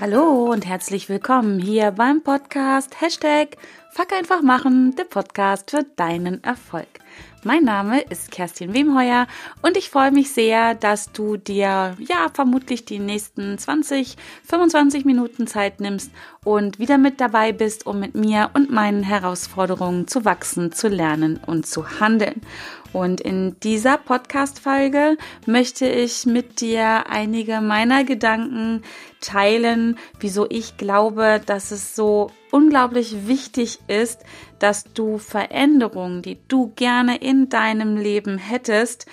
Hallo 0.00 0.50
und 0.50 0.64
herzlich 0.66 1.10
willkommen 1.10 1.58
hier 1.58 1.90
beim 1.90 2.22
Podcast 2.22 3.02
Hashtag 3.02 3.58
Fuck 3.92 4.12
einfach 4.12 4.40
machen, 4.40 4.94
der 4.94 5.02
Podcast 5.02 5.72
für 5.72 5.82
deinen 5.96 6.44
Erfolg. 6.44 6.86
Mein 7.42 7.64
Name 7.64 8.00
ist 8.02 8.30
Kerstin 8.30 8.72
Wemheuer 8.72 9.26
und 9.62 9.76
ich 9.76 9.90
freue 9.90 10.12
mich 10.12 10.30
sehr, 10.30 10.76
dass 10.76 11.10
du 11.10 11.36
dir 11.36 11.96
ja 11.98 12.28
vermutlich 12.32 12.84
die 12.84 13.00
nächsten 13.00 13.58
20, 13.58 14.16
25 14.48 15.04
Minuten 15.04 15.48
Zeit 15.48 15.80
nimmst 15.80 16.12
und 16.44 16.78
wieder 16.78 16.98
mit 16.98 17.20
dabei 17.20 17.50
bist, 17.52 17.84
um 17.84 17.98
mit 17.98 18.14
mir 18.14 18.50
und 18.54 18.70
meinen 18.70 19.02
Herausforderungen 19.02 20.06
zu 20.06 20.24
wachsen, 20.24 20.70
zu 20.70 20.86
lernen 20.86 21.40
und 21.44 21.66
zu 21.66 21.98
handeln. 21.98 22.42
Und 22.92 23.20
in 23.20 23.58
dieser 23.58 23.98
Podcast-Folge 23.98 25.16
möchte 25.46 25.88
ich 25.88 26.26
mit 26.26 26.60
dir 26.60 27.08
einige 27.08 27.60
meiner 27.60 28.04
Gedanken 28.04 28.82
teilen, 29.20 29.98
wieso 30.20 30.46
ich 30.48 30.76
glaube, 30.76 31.40
dass 31.44 31.72
es 31.72 31.96
so 31.96 32.30
unglaublich 32.52 33.26
wichtig 33.26 33.78
ist, 33.88 34.20
dass 34.58 34.84
du 34.92 35.18
Veränderungen, 35.18 36.22
die 36.22 36.38
du 36.48 36.72
gerne 36.76 37.16
in 37.16 37.48
deinem 37.48 37.96
Leben 37.96 38.38
hättest, 38.38 39.06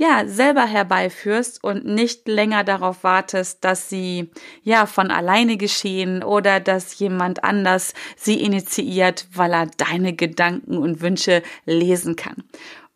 ja, 0.00 0.26
selber 0.26 0.64
herbeiführst 0.64 1.62
und 1.62 1.84
nicht 1.84 2.26
länger 2.26 2.64
darauf 2.64 3.04
wartest, 3.04 3.62
dass 3.66 3.90
sie 3.90 4.30
ja 4.62 4.86
von 4.86 5.10
alleine 5.10 5.58
geschehen 5.58 6.22
oder 6.22 6.58
dass 6.58 6.98
jemand 6.98 7.44
anders 7.44 7.92
sie 8.16 8.40
initiiert, 8.40 9.26
weil 9.34 9.52
er 9.52 9.66
deine 9.66 10.14
Gedanken 10.14 10.78
und 10.78 11.02
Wünsche 11.02 11.42
lesen 11.66 12.16
kann. 12.16 12.44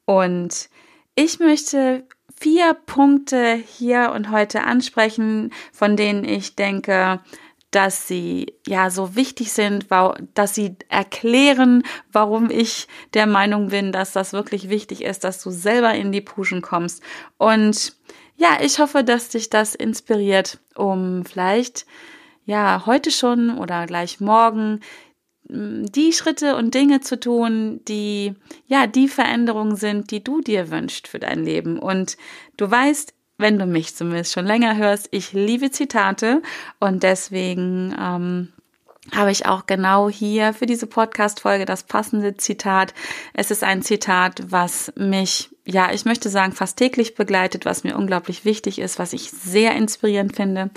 Und 0.06 0.70
ich 1.14 1.40
möchte 1.40 2.04
vier 2.40 2.72
Punkte 2.72 3.54
hier 3.54 4.12
und 4.14 4.30
heute 4.30 4.64
ansprechen, 4.64 5.52
von 5.72 5.96
denen 5.96 6.24
ich 6.24 6.56
denke, 6.56 7.20
dass 7.74 8.06
sie 8.06 8.54
ja 8.66 8.90
so 8.90 9.16
wichtig 9.16 9.52
sind, 9.52 9.86
dass 10.34 10.54
sie 10.54 10.76
erklären, 10.88 11.82
warum 12.12 12.50
ich 12.50 12.86
der 13.14 13.26
Meinung 13.26 13.68
bin, 13.68 13.90
dass 13.90 14.12
das 14.12 14.32
wirklich 14.32 14.68
wichtig 14.68 15.02
ist, 15.02 15.24
dass 15.24 15.42
du 15.42 15.50
selber 15.50 15.94
in 15.94 16.12
die 16.12 16.20
Puschen 16.20 16.62
kommst. 16.62 17.02
Und 17.36 17.96
ja, 18.36 18.58
ich 18.62 18.78
hoffe, 18.78 19.02
dass 19.02 19.28
dich 19.28 19.50
das 19.50 19.74
inspiriert, 19.74 20.58
um 20.74 21.24
vielleicht 21.24 21.86
ja 22.44 22.84
heute 22.86 23.10
schon 23.10 23.58
oder 23.58 23.86
gleich 23.86 24.20
morgen 24.20 24.80
die 25.46 26.12
Schritte 26.12 26.56
und 26.56 26.74
Dinge 26.74 27.00
zu 27.00 27.20
tun, 27.20 27.80
die 27.86 28.34
ja 28.66 28.86
die 28.86 29.08
Veränderungen 29.08 29.76
sind, 29.76 30.10
die 30.10 30.24
du 30.24 30.40
dir 30.40 30.70
wünschst 30.70 31.06
für 31.06 31.18
dein 31.18 31.44
Leben. 31.44 31.78
Und 31.78 32.16
du 32.56 32.70
weißt, 32.70 33.13
wenn 33.38 33.58
du 33.58 33.66
mich 33.66 33.94
zumindest 33.94 34.32
schon 34.32 34.46
länger 34.46 34.76
hörst, 34.76 35.08
ich 35.10 35.32
liebe 35.32 35.70
Zitate 35.70 36.42
und 36.78 37.02
deswegen 37.02 37.94
ähm, 37.98 38.52
habe 39.12 39.30
ich 39.30 39.46
auch 39.46 39.66
genau 39.66 40.08
hier 40.08 40.54
für 40.54 40.66
diese 40.66 40.86
Podcast-Folge 40.86 41.66
das 41.66 41.82
passende 41.82 42.36
Zitat. 42.36 42.94
Es 43.34 43.50
ist 43.50 43.62
ein 43.62 43.82
Zitat, 43.82 44.42
was 44.48 44.92
mich, 44.96 45.50
ja, 45.66 45.92
ich 45.92 46.04
möchte 46.04 46.30
sagen, 46.30 46.52
fast 46.52 46.78
täglich 46.78 47.14
begleitet, 47.14 47.66
was 47.66 47.84
mir 47.84 47.96
unglaublich 47.96 48.44
wichtig 48.44 48.78
ist, 48.78 48.98
was 48.98 49.12
ich 49.12 49.30
sehr 49.30 49.74
inspirierend 49.74 50.34
finde. 50.34 50.70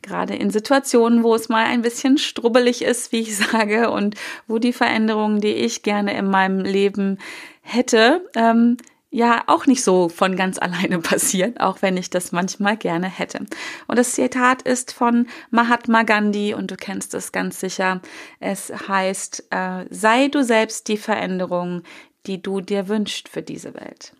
Gerade 0.00 0.34
in 0.34 0.50
Situationen, 0.50 1.22
wo 1.22 1.34
es 1.34 1.48
mal 1.48 1.66
ein 1.66 1.82
bisschen 1.82 2.16
strubbelig 2.16 2.82
ist, 2.82 3.12
wie 3.12 3.20
ich 3.20 3.36
sage, 3.52 3.90
und 3.90 4.14
wo 4.46 4.58
die 4.58 4.72
Veränderungen, 4.72 5.40
die 5.40 5.52
ich 5.52 5.82
gerne 5.82 6.16
in 6.16 6.30
meinem 6.30 6.60
Leben 6.60 7.18
hätte, 7.60 8.24
ähm, 8.34 8.78
ja 9.14 9.44
auch 9.46 9.66
nicht 9.66 9.84
so 9.84 10.08
von 10.08 10.34
ganz 10.34 10.58
alleine 10.60 10.98
passiert, 10.98 11.60
auch 11.60 11.82
wenn 11.82 11.96
ich 11.96 12.10
das 12.10 12.32
manchmal 12.32 12.76
gerne 12.76 13.08
hätte. 13.08 13.46
Und 13.86 13.98
das 13.98 14.12
Zitat 14.12 14.62
ist 14.62 14.92
von 14.92 15.28
Mahatma 15.50 16.02
Gandhi 16.02 16.52
und 16.52 16.70
du 16.70 16.76
kennst 16.76 17.14
es 17.14 17.30
ganz 17.30 17.60
sicher. 17.60 18.00
Es 18.40 18.72
heißt, 18.88 19.44
äh, 19.50 19.86
sei 19.90 20.28
du 20.28 20.42
selbst 20.42 20.88
die 20.88 20.96
Veränderung, 20.96 21.82
die 22.26 22.42
du 22.42 22.60
dir 22.60 22.88
wünschst 22.88 23.28
für 23.28 23.42
diese 23.42 23.74
Welt. 23.74 24.14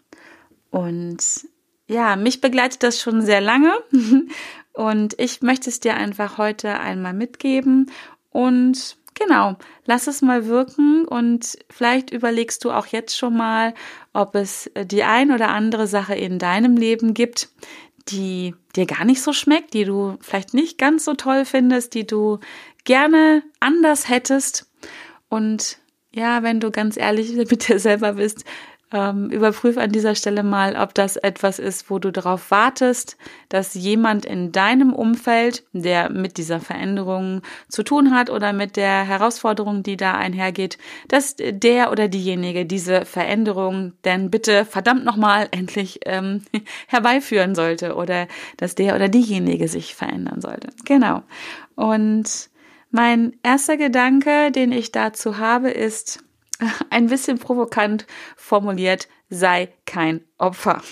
Und 0.70 1.46
ja, 1.88 2.16
mich 2.16 2.40
begleitet 2.40 2.82
das 2.82 3.00
schon 3.00 3.20
sehr 3.20 3.40
lange 3.40 3.72
und 4.72 5.18
ich 5.18 5.42
möchte 5.42 5.70
es 5.70 5.80
dir 5.80 5.94
einfach 5.94 6.38
heute 6.38 6.78
einmal 6.78 7.14
mitgeben 7.14 7.90
und 8.30 8.96
Genau, 9.14 9.56
lass 9.84 10.08
es 10.08 10.22
mal 10.22 10.46
wirken 10.46 11.04
und 11.06 11.56
vielleicht 11.70 12.10
überlegst 12.10 12.64
du 12.64 12.72
auch 12.72 12.86
jetzt 12.86 13.16
schon 13.16 13.36
mal, 13.36 13.74
ob 14.12 14.34
es 14.34 14.66
äh, 14.68 14.84
die 14.84 15.04
ein 15.04 15.30
oder 15.30 15.50
andere 15.50 15.86
Sache 15.86 16.14
in 16.14 16.40
deinem 16.40 16.76
Leben 16.76 17.14
gibt, 17.14 17.48
die 18.08 18.54
dir 18.74 18.86
gar 18.86 19.04
nicht 19.04 19.22
so 19.22 19.32
schmeckt, 19.32 19.72
die 19.72 19.84
du 19.84 20.16
vielleicht 20.20 20.52
nicht 20.52 20.78
ganz 20.78 21.04
so 21.04 21.14
toll 21.14 21.44
findest, 21.44 21.94
die 21.94 22.06
du 22.06 22.40
gerne 22.84 23.42
anders 23.60 24.08
hättest. 24.08 24.70
Und 25.28 25.78
ja, 26.12 26.42
wenn 26.42 26.60
du 26.60 26.70
ganz 26.70 26.96
ehrlich 26.96 27.32
mit 27.50 27.68
dir 27.68 27.78
selber 27.78 28.14
bist, 28.14 28.44
ähm, 28.92 29.30
überprüf 29.30 29.76
an 29.76 29.90
dieser 29.90 30.14
Stelle 30.14 30.42
mal, 30.42 30.76
ob 30.76 30.94
das 30.94 31.16
etwas 31.16 31.58
ist, 31.58 31.90
wo 31.90 31.98
du 31.98 32.12
darauf 32.12 32.50
wartest, 32.50 33.16
dass 33.48 33.74
jemand 33.74 34.24
in 34.24 34.52
deinem 34.52 34.92
Umfeld, 34.92 35.64
der 35.72 36.10
mit 36.10 36.36
dieser 36.36 36.60
Veränderung 36.60 37.42
zu 37.68 37.82
tun 37.82 38.14
hat 38.14 38.30
oder 38.30 38.52
mit 38.52 38.76
der 38.76 39.04
Herausforderung, 39.04 39.82
die 39.82 39.96
da 39.96 40.14
einhergeht, 40.14 40.78
dass 41.08 41.36
der 41.36 41.90
oder 41.90 42.08
diejenige 42.08 42.66
diese 42.66 43.04
Veränderung 43.04 43.94
denn 44.04 44.30
bitte 44.30 44.64
verdammt 44.64 45.04
nochmal 45.04 45.48
endlich 45.52 46.00
ähm, 46.04 46.42
herbeiführen 46.86 47.54
sollte 47.54 47.96
oder 47.96 48.28
dass 48.56 48.74
der 48.74 48.94
oder 48.94 49.08
diejenige 49.08 49.68
sich 49.68 49.94
verändern 49.94 50.40
sollte. 50.40 50.68
Genau. 50.84 51.22
Und 51.74 52.50
mein 52.90 53.34
erster 53.42 53.76
Gedanke, 53.76 54.52
den 54.52 54.70
ich 54.70 54.92
dazu 54.92 55.38
habe, 55.38 55.70
ist, 55.70 56.22
ein 56.90 57.06
bisschen 57.06 57.38
provokant 57.38 58.06
formuliert, 58.36 59.08
sei 59.28 59.72
kein 59.86 60.22
Opfer. 60.38 60.82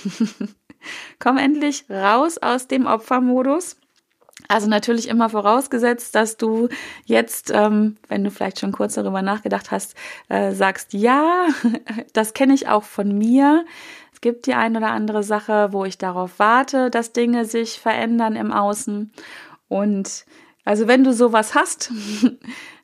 Komm 1.19 1.39
endlich 1.39 1.85
raus 1.89 2.39
aus 2.39 2.67
dem 2.67 2.87
Opfermodus. 2.87 3.77
Also 4.49 4.69
natürlich 4.69 5.09
immer 5.09 5.29
vorausgesetzt, 5.29 6.15
dass 6.15 6.37
du 6.37 6.69
jetzt, 7.05 7.51
ähm, 7.55 7.97
wenn 8.09 8.25
du 8.25 8.31
vielleicht 8.31 8.59
schon 8.59 8.73
kurz 8.73 8.95
darüber 8.95 9.23
nachgedacht 9.23 9.71
hast, 9.71 9.95
äh, 10.29 10.53
sagst, 10.53 10.93
ja, 10.93 11.47
das 12.13 12.35
kenne 12.35 12.55
ich 12.55 12.69
auch 12.69 12.83
von 12.83 13.17
mir. 13.17 13.65
Es 14.13 14.21
gibt 14.21 14.47
die 14.47 14.55
ein 14.55 14.77
oder 14.77 14.91
andere 14.91 15.23
Sache, 15.23 15.69
wo 15.73 15.85
ich 15.85 15.99
darauf 15.99 16.39
warte, 16.39 16.91
dass 16.91 17.13
Dinge 17.13 17.45
sich 17.45 17.79
verändern 17.79 18.35
im 18.37 18.53
Außen. 18.53 19.13
Und 19.69 20.27
also 20.65 20.87
wenn 20.87 21.05
du 21.05 21.13
sowas 21.13 21.55
hast, 21.55 21.93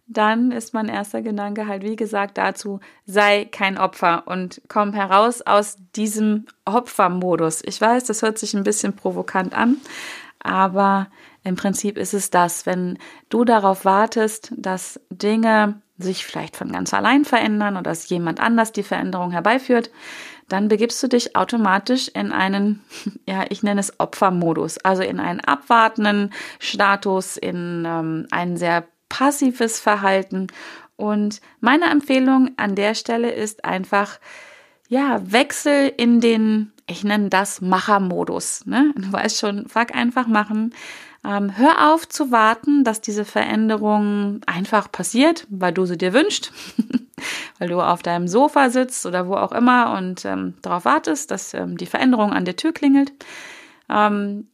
dann 0.08 0.50
ist 0.52 0.72
mein 0.72 0.88
erster 0.88 1.20
Gedanke 1.20 1.66
halt, 1.66 1.82
wie 1.82 1.96
gesagt, 1.96 2.38
dazu, 2.38 2.80
sei 3.04 3.44
kein 3.44 3.76
Opfer 3.76 4.22
und 4.26 4.62
komm 4.66 4.94
heraus 4.94 5.42
aus 5.42 5.76
diesem 5.94 6.46
Opfermodus. 6.64 7.62
Ich 7.64 7.80
weiß, 7.80 8.04
das 8.04 8.22
hört 8.22 8.38
sich 8.38 8.54
ein 8.54 8.64
bisschen 8.64 8.96
provokant 8.96 9.54
an, 9.54 9.76
aber 10.40 11.08
im 11.44 11.56
Prinzip 11.56 11.98
ist 11.98 12.14
es 12.14 12.30
das, 12.30 12.64
wenn 12.64 12.98
du 13.28 13.44
darauf 13.44 13.84
wartest, 13.84 14.52
dass 14.56 14.98
Dinge 15.10 15.80
sich 15.98 16.24
vielleicht 16.24 16.56
von 16.56 16.72
ganz 16.72 16.94
allein 16.94 17.24
verändern 17.24 17.74
oder 17.74 17.82
dass 17.82 18.08
jemand 18.08 18.40
anders 18.40 18.72
die 18.72 18.82
Veränderung 18.82 19.32
herbeiführt, 19.32 19.90
dann 20.48 20.68
begibst 20.68 21.02
du 21.02 21.08
dich 21.08 21.36
automatisch 21.36 22.08
in 22.08 22.32
einen, 22.32 22.82
ja, 23.26 23.44
ich 23.50 23.62
nenne 23.62 23.80
es 23.80 24.00
Opfermodus, 24.00 24.78
also 24.78 25.02
in 25.02 25.20
einen 25.20 25.40
abwartenden 25.40 26.32
Status, 26.60 27.36
in 27.36 27.84
ähm, 27.86 28.26
einen 28.30 28.56
sehr 28.56 28.86
passives 29.08 29.80
Verhalten. 29.80 30.48
Und 30.96 31.40
meine 31.60 31.86
Empfehlung 31.86 32.50
an 32.56 32.74
der 32.74 32.94
Stelle 32.94 33.30
ist 33.30 33.64
einfach, 33.64 34.18
ja, 34.88 35.20
Wechsel 35.30 35.92
in 35.96 36.20
den, 36.20 36.72
ich 36.88 37.04
nenne 37.04 37.28
das 37.28 37.60
Machermodus. 37.60 38.66
Ne? 38.66 38.92
Du 38.96 39.12
weißt 39.12 39.38
schon, 39.38 39.68
fuck 39.68 39.94
einfach 39.94 40.26
machen. 40.26 40.74
Ähm, 41.24 41.56
hör 41.56 41.92
auf 41.92 42.08
zu 42.08 42.30
warten, 42.30 42.84
dass 42.84 43.00
diese 43.00 43.24
Veränderung 43.24 44.40
einfach 44.46 44.90
passiert, 44.90 45.46
weil 45.50 45.72
du 45.72 45.84
sie 45.84 45.98
dir 45.98 46.12
wünschst, 46.12 46.52
weil 47.58 47.68
du 47.68 47.80
auf 47.80 48.02
deinem 48.02 48.28
Sofa 48.28 48.70
sitzt 48.70 49.04
oder 49.04 49.28
wo 49.28 49.34
auch 49.34 49.52
immer 49.52 49.96
und 49.98 50.24
ähm, 50.24 50.54
darauf 50.62 50.84
wartest, 50.84 51.30
dass 51.30 51.54
ähm, 51.54 51.76
die 51.76 51.86
Veränderung 51.86 52.32
an 52.32 52.44
der 52.44 52.56
Tür 52.56 52.72
klingelt. 52.72 53.12
Ähm, 53.90 54.48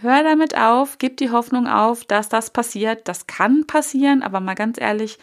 hör 0.00 0.22
damit 0.22 0.56
auf, 0.56 0.98
gib 0.98 1.16
die 1.16 1.30
Hoffnung 1.30 1.66
auf, 1.66 2.04
dass 2.04 2.28
das 2.28 2.50
passiert. 2.50 3.08
Das 3.08 3.26
kann 3.26 3.66
passieren, 3.66 4.22
aber 4.22 4.40
mal 4.40 4.54
ganz 4.54 4.80
ehrlich, 4.80 5.18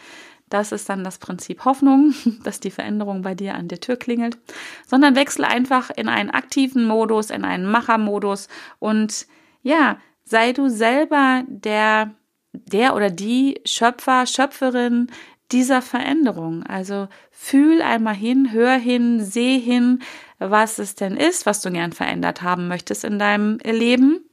das 0.48 0.72
ist 0.72 0.88
dann 0.88 1.04
das 1.04 1.18
Prinzip 1.18 1.64
Hoffnung, 1.64 2.14
dass 2.44 2.60
die 2.60 2.70
Veränderung 2.70 3.22
bei 3.22 3.34
dir 3.34 3.54
an 3.54 3.68
der 3.68 3.80
Tür 3.80 3.96
klingelt, 3.96 4.38
sondern 4.86 5.16
wechsle 5.16 5.46
einfach 5.46 5.90
in 5.90 6.08
einen 6.08 6.30
aktiven 6.30 6.84
Modus, 6.84 7.30
in 7.30 7.44
einen 7.44 7.66
Machermodus 7.70 8.48
und 8.78 9.26
ja, 9.62 9.98
sei 10.24 10.52
du 10.52 10.68
selber 10.68 11.42
der, 11.46 12.14
der 12.52 12.94
oder 12.94 13.10
die 13.10 13.60
Schöpfer, 13.64 14.26
Schöpferin 14.26 15.10
dieser 15.50 15.82
Veränderung. 15.82 16.62
Also 16.64 17.08
fühl 17.30 17.82
einmal 17.82 18.14
hin, 18.14 18.52
hör 18.52 18.74
hin, 18.74 19.24
seh 19.24 19.58
hin, 19.58 20.00
was 20.38 20.78
es 20.78 20.94
denn 20.94 21.16
ist, 21.16 21.46
was 21.46 21.62
du 21.62 21.70
gern 21.70 21.92
verändert 21.92 22.42
haben 22.42 22.68
möchtest 22.68 23.04
in 23.04 23.18
deinem 23.18 23.58
Leben 23.64 24.27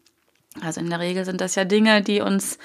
Also 0.62 0.80
in 0.80 0.90
der 0.90 1.00
Regel 1.00 1.26
sind 1.26 1.42
das 1.42 1.56
ja 1.56 1.66
Dinge, 1.66 2.02
die 2.02 2.22
uns, 2.22 2.58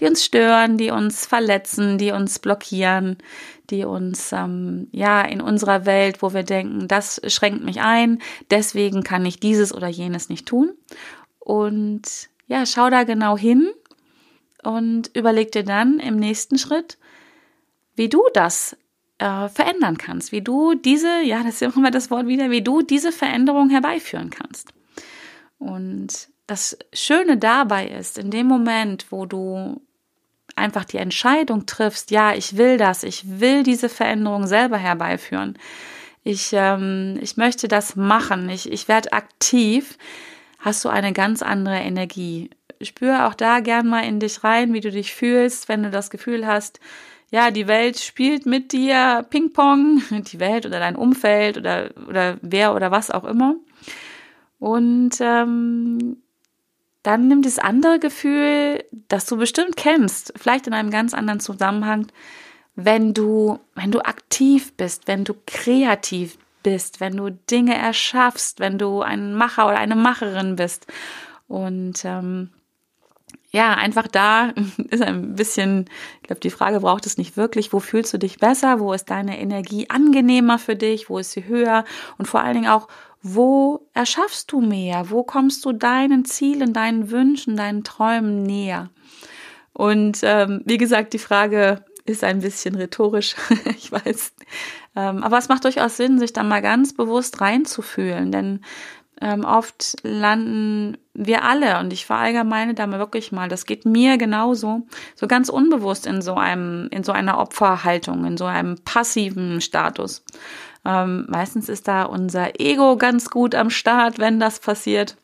die 0.00 0.04
uns 0.04 0.22
stören, 0.24 0.76
die 0.76 0.90
uns 0.90 1.24
verletzen, 1.24 1.96
die 1.96 2.12
uns 2.12 2.38
blockieren, 2.38 3.16
die 3.70 3.84
uns 3.84 4.32
ähm, 4.32 4.88
ja 4.92 5.22
in 5.22 5.40
unserer 5.40 5.86
Welt, 5.86 6.20
wo 6.22 6.34
wir 6.34 6.42
denken, 6.42 6.88
das 6.88 7.20
schränkt 7.26 7.64
mich 7.64 7.80
ein, 7.80 8.20
deswegen 8.50 9.02
kann 9.02 9.24
ich 9.24 9.40
dieses 9.40 9.74
oder 9.74 9.88
jenes 9.88 10.28
nicht 10.28 10.46
tun. 10.46 10.72
Und 11.38 12.02
ja, 12.48 12.66
schau 12.66 12.90
da 12.90 13.04
genau 13.04 13.38
hin 13.38 13.70
und 14.62 15.10
überleg 15.14 15.50
dir 15.52 15.64
dann 15.64 16.00
im 16.00 16.16
nächsten 16.16 16.58
Schritt, 16.58 16.98
wie 17.94 18.10
du 18.10 18.22
das 18.34 18.76
äh, 19.18 19.48
verändern 19.48 19.96
kannst, 19.96 20.32
wie 20.32 20.42
du 20.42 20.74
diese, 20.74 21.22
ja, 21.22 21.42
das 21.42 21.62
ist 21.62 21.76
immer 21.76 21.90
das 21.90 22.10
Wort 22.10 22.26
wieder, 22.26 22.50
wie 22.50 22.62
du 22.62 22.82
diese 22.82 23.10
Veränderung 23.10 23.70
herbeiführen 23.70 24.30
kannst. 24.30 24.72
Und 25.58 26.28
das 26.48 26.78
Schöne 26.94 27.36
dabei 27.36 27.86
ist, 27.86 28.18
in 28.18 28.30
dem 28.30 28.46
Moment, 28.46 29.06
wo 29.10 29.26
du 29.26 29.82
einfach 30.56 30.84
die 30.86 30.96
Entscheidung 30.96 31.66
triffst, 31.66 32.10
ja, 32.10 32.34
ich 32.34 32.56
will 32.56 32.78
das, 32.78 33.04
ich 33.04 33.38
will 33.38 33.62
diese 33.62 33.88
Veränderung 33.88 34.46
selber 34.46 34.78
herbeiführen. 34.78 35.58
Ich, 36.24 36.50
ähm, 36.52 37.18
ich 37.20 37.36
möchte 37.36 37.68
das 37.68 37.96
machen, 37.96 38.48
ich, 38.48 38.72
ich 38.72 38.88
werde 38.88 39.12
aktiv, 39.12 39.98
hast 40.58 40.84
du 40.84 40.88
eine 40.88 41.12
ganz 41.12 41.42
andere 41.42 41.76
Energie. 41.76 42.50
Spür 42.80 43.28
auch 43.28 43.34
da 43.34 43.60
gern 43.60 43.86
mal 43.86 44.04
in 44.04 44.18
dich 44.18 44.42
rein, 44.42 44.72
wie 44.72 44.80
du 44.80 44.90
dich 44.90 45.14
fühlst, 45.14 45.68
wenn 45.68 45.82
du 45.82 45.90
das 45.90 46.08
Gefühl 46.08 46.46
hast, 46.46 46.80
ja, 47.30 47.50
die 47.50 47.68
Welt 47.68 47.98
spielt 47.98 48.46
mit 48.46 48.72
dir 48.72 49.26
Ping-Pong, 49.28 50.02
die 50.32 50.40
Welt 50.40 50.64
oder 50.64 50.78
dein 50.78 50.96
Umfeld 50.96 51.58
oder, 51.58 51.90
oder 52.08 52.38
wer 52.40 52.74
oder 52.74 52.90
was 52.90 53.10
auch 53.10 53.24
immer. 53.24 53.56
Und 54.58 55.20
ähm, 55.20 56.16
dann 57.08 57.26
nimm 57.26 57.40
das 57.40 57.58
andere 57.58 57.98
Gefühl, 57.98 58.84
das 59.08 59.24
du 59.24 59.38
bestimmt 59.38 59.78
kennst, 59.78 60.34
vielleicht 60.36 60.66
in 60.66 60.74
einem 60.74 60.90
ganz 60.90 61.14
anderen 61.14 61.40
Zusammenhang, 61.40 62.08
wenn 62.74 63.14
du, 63.14 63.58
wenn 63.74 63.90
du 63.90 64.00
aktiv 64.00 64.74
bist, 64.76 65.08
wenn 65.08 65.24
du 65.24 65.32
kreativ 65.46 66.36
bist, 66.62 67.00
wenn 67.00 67.16
du 67.16 67.30
Dinge 67.30 67.74
erschaffst, 67.74 68.60
wenn 68.60 68.76
du 68.76 69.00
ein 69.00 69.32
Macher 69.32 69.66
oder 69.68 69.78
eine 69.78 69.96
Macherin 69.96 70.56
bist. 70.56 70.86
Und 71.46 72.04
ähm, 72.04 72.50
ja, 73.52 73.72
einfach 73.72 74.06
da 74.06 74.52
ist 74.90 75.02
ein 75.02 75.34
bisschen, 75.34 75.86
ich 76.20 76.26
glaube, 76.26 76.40
die 76.40 76.50
Frage 76.50 76.80
braucht 76.80 77.06
es 77.06 77.16
nicht 77.16 77.38
wirklich, 77.38 77.72
wo 77.72 77.80
fühlst 77.80 78.12
du 78.12 78.18
dich 78.18 78.36
besser, 78.36 78.80
wo 78.80 78.92
ist 78.92 79.08
deine 79.08 79.40
Energie 79.40 79.88
angenehmer 79.88 80.58
für 80.58 80.76
dich, 80.76 81.08
wo 81.08 81.18
ist 81.18 81.32
sie 81.32 81.46
höher? 81.46 81.86
Und 82.18 82.26
vor 82.26 82.42
allen 82.42 82.54
Dingen 82.54 82.68
auch, 82.68 82.86
wo 83.22 83.88
erschaffst 83.94 84.52
du 84.52 84.60
mehr? 84.60 85.10
Wo 85.10 85.22
kommst 85.22 85.64
du 85.64 85.72
deinen 85.72 86.24
Zielen, 86.24 86.72
deinen 86.72 87.10
Wünschen, 87.10 87.56
deinen 87.56 87.84
Träumen 87.84 88.42
näher? 88.42 88.90
Und 89.72 90.20
ähm, 90.22 90.62
wie 90.64 90.78
gesagt, 90.78 91.12
die 91.12 91.18
Frage 91.18 91.84
ist 92.04 92.24
ein 92.24 92.40
bisschen 92.40 92.74
rhetorisch, 92.74 93.36
ich 93.76 93.92
weiß. 93.92 94.32
Ähm, 94.96 95.22
aber 95.22 95.38
es 95.38 95.48
macht 95.48 95.64
durchaus 95.64 95.96
Sinn, 95.96 96.18
sich 96.18 96.32
da 96.32 96.42
mal 96.42 96.62
ganz 96.62 96.94
bewusst 96.94 97.40
reinzufühlen, 97.40 98.32
denn 98.32 98.60
ähm, 99.20 99.44
oft 99.44 99.96
landen 100.02 100.96
wir 101.12 101.44
alle, 101.44 101.80
und 101.80 101.92
ich 101.92 102.06
verallgemeine 102.06 102.74
da 102.74 102.86
mal 102.86 103.00
wirklich 103.00 103.32
mal, 103.32 103.48
das 103.48 103.66
geht 103.66 103.84
mir 103.84 104.16
genauso, 104.16 104.86
so 105.16 105.26
ganz 105.26 105.48
unbewusst 105.48 106.06
in 106.06 106.22
so 106.22 106.34
einem, 106.34 106.88
in 106.90 107.02
so 107.02 107.12
einer 107.12 107.38
Opferhaltung, 107.38 108.24
in 108.24 108.36
so 108.36 108.44
einem 108.44 108.76
passiven 108.84 109.60
Status. 109.60 110.24
Ähm, 110.88 111.26
meistens 111.28 111.68
ist 111.68 111.86
da 111.86 112.04
unser 112.04 112.58
Ego 112.58 112.96
ganz 112.96 113.28
gut 113.28 113.54
am 113.54 113.68
Start, 113.68 114.18
wenn 114.18 114.40
das 114.40 114.58
passiert. 114.58 115.18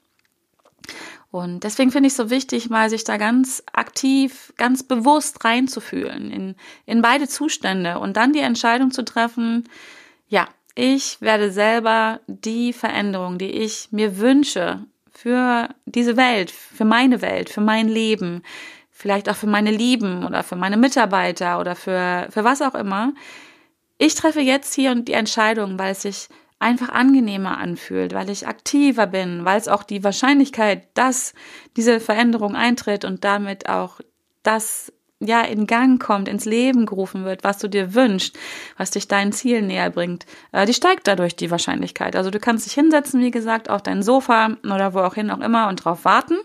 Und 1.31 1.65
deswegen 1.65 1.91
finde 1.91 2.09
ich 2.09 2.13
es 2.13 2.19
so 2.19 2.29
wichtig, 2.29 2.69
mal 2.69 2.91
sich 2.91 3.03
da 3.03 3.17
ganz 3.17 3.63
aktiv, 3.73 4.53
ganz 4.59 4.83
bewusst 4.83 5.43
reinzufühlen 5.43 6.31
in, 6.31 6.55
in 6.85 7.01
beide 7.01 7.27
Zustände 7.27 7.99
und 7.99 8.19
dann 8.19 8.35
die 8.35 8.41
Entscheidung 8.41 8.91
zu 8.91 9.07
treffen, 9.07 9.67
ja, 10.29 10.47
ich 10.75 11.23
werde 11.23 11.51
selber 11.51 12.21
die 12.27 12.75
Veränderung, 12.75 13.39
die 13.39 13.51
ich 13.51 13.89
mir 13.91 14.19
wünsche 14.19 14.85
für 15.13 15.71
diese 15.87 16.19
Welt, 16.19 16.51
für 16.51 16.85
meine 16.85 17.23
Welt, 17.23 17.49
für 17.49 17.63
mein 17.63 17.89
Leben, 17.89 18.43
vielleicht 18.91 19.31
auch 19.31 19.37
für 19.37 19.47
meine 19.47 19.71
Lieben 19.71 20.27
oder 20.27 20.43
für 20.43 20.57
meine 20.57 20.77
Mitarbeiter 20.77 21.59
oder 21.59 21.75
für, 21.75 22.27
für 22.31 22.45
was 22.45 22.61
auch 22.61 22.75
immer, 22.75 23.15
ich 23.99 24.15
treffe 24.15 24.41
jetzt 24.41 24.75
hier 24.75 24.91
und 24.91 25.09
die 25.09 25.13
Entscheidung, 25.13 25.79
weil 25.79 25.93
es 25.93 26.03
sich 26.03 26.29
einfach 26.59 26.89
angenehmer 26.89 27.59
anfühlt, 27.59 28.15
weil 28.15 28.31
ich 28.31 28.47
aktiver 28.47 29.07
bin, 29.07 29.45
weil 29.45 29.59
es 29.59 29.69
auch 29.69 29.83
die 29.83 30.03
Wahrscheinlichkeit, 30.03 30.87
dass 30.95 31.35
diese 31.77 32.01
Veränderung 32.01 32.57
eintritt 32.57 33.05
und 33.05 33.25
damit 33.25 33.69
auch 33.69 34.01
das 34.43 34.93
ja 35.21 35.43
in 35.43 35.67
Gang 35.67 36.03
kommt, 36.03 36.29
ins 36.29 36.45
Leben 36.45 36.87
gerufen 36.87 37.25
wird, 37.25 37.45
was 37.45 37.59
du 37.59 37.69
dir 37.69 37.95
wünschst, 37.95 38.37
was 38.77 38.91
dich 38.91 39.09
deinen 39.09 39.33
Zielen 39.33 39.67
näher 39.67 39.91
bringt, 39.91 40.27
äh, 40.53 40.67
die 40.67 40.75
steigt 40.75 41.07
dadurch 41.07 41.37
die 41.37 41.51
Wahrscheinlichkeit. 41.51 42.17
Also 42.17 42.31
du 42.31 42.39
kannst 42.39 42.67
dich 42.67 42.73
hinsetzen, 42.73 43.21
wie 43.21 43.31
gesagt, 43.31 43.71
auf 43.71 43.83
dein 43.83 44.03
Sofa 44.03 44.57
oder 44.65 44.95
wo 44.95 45.01
auch 45.01 45.15
hin 45.15 45.31
auch 45.31 45.41
immer 45.41 45.69
und 45.69 45.85
drauf 45.85 46.05
warten. 46.05 46.37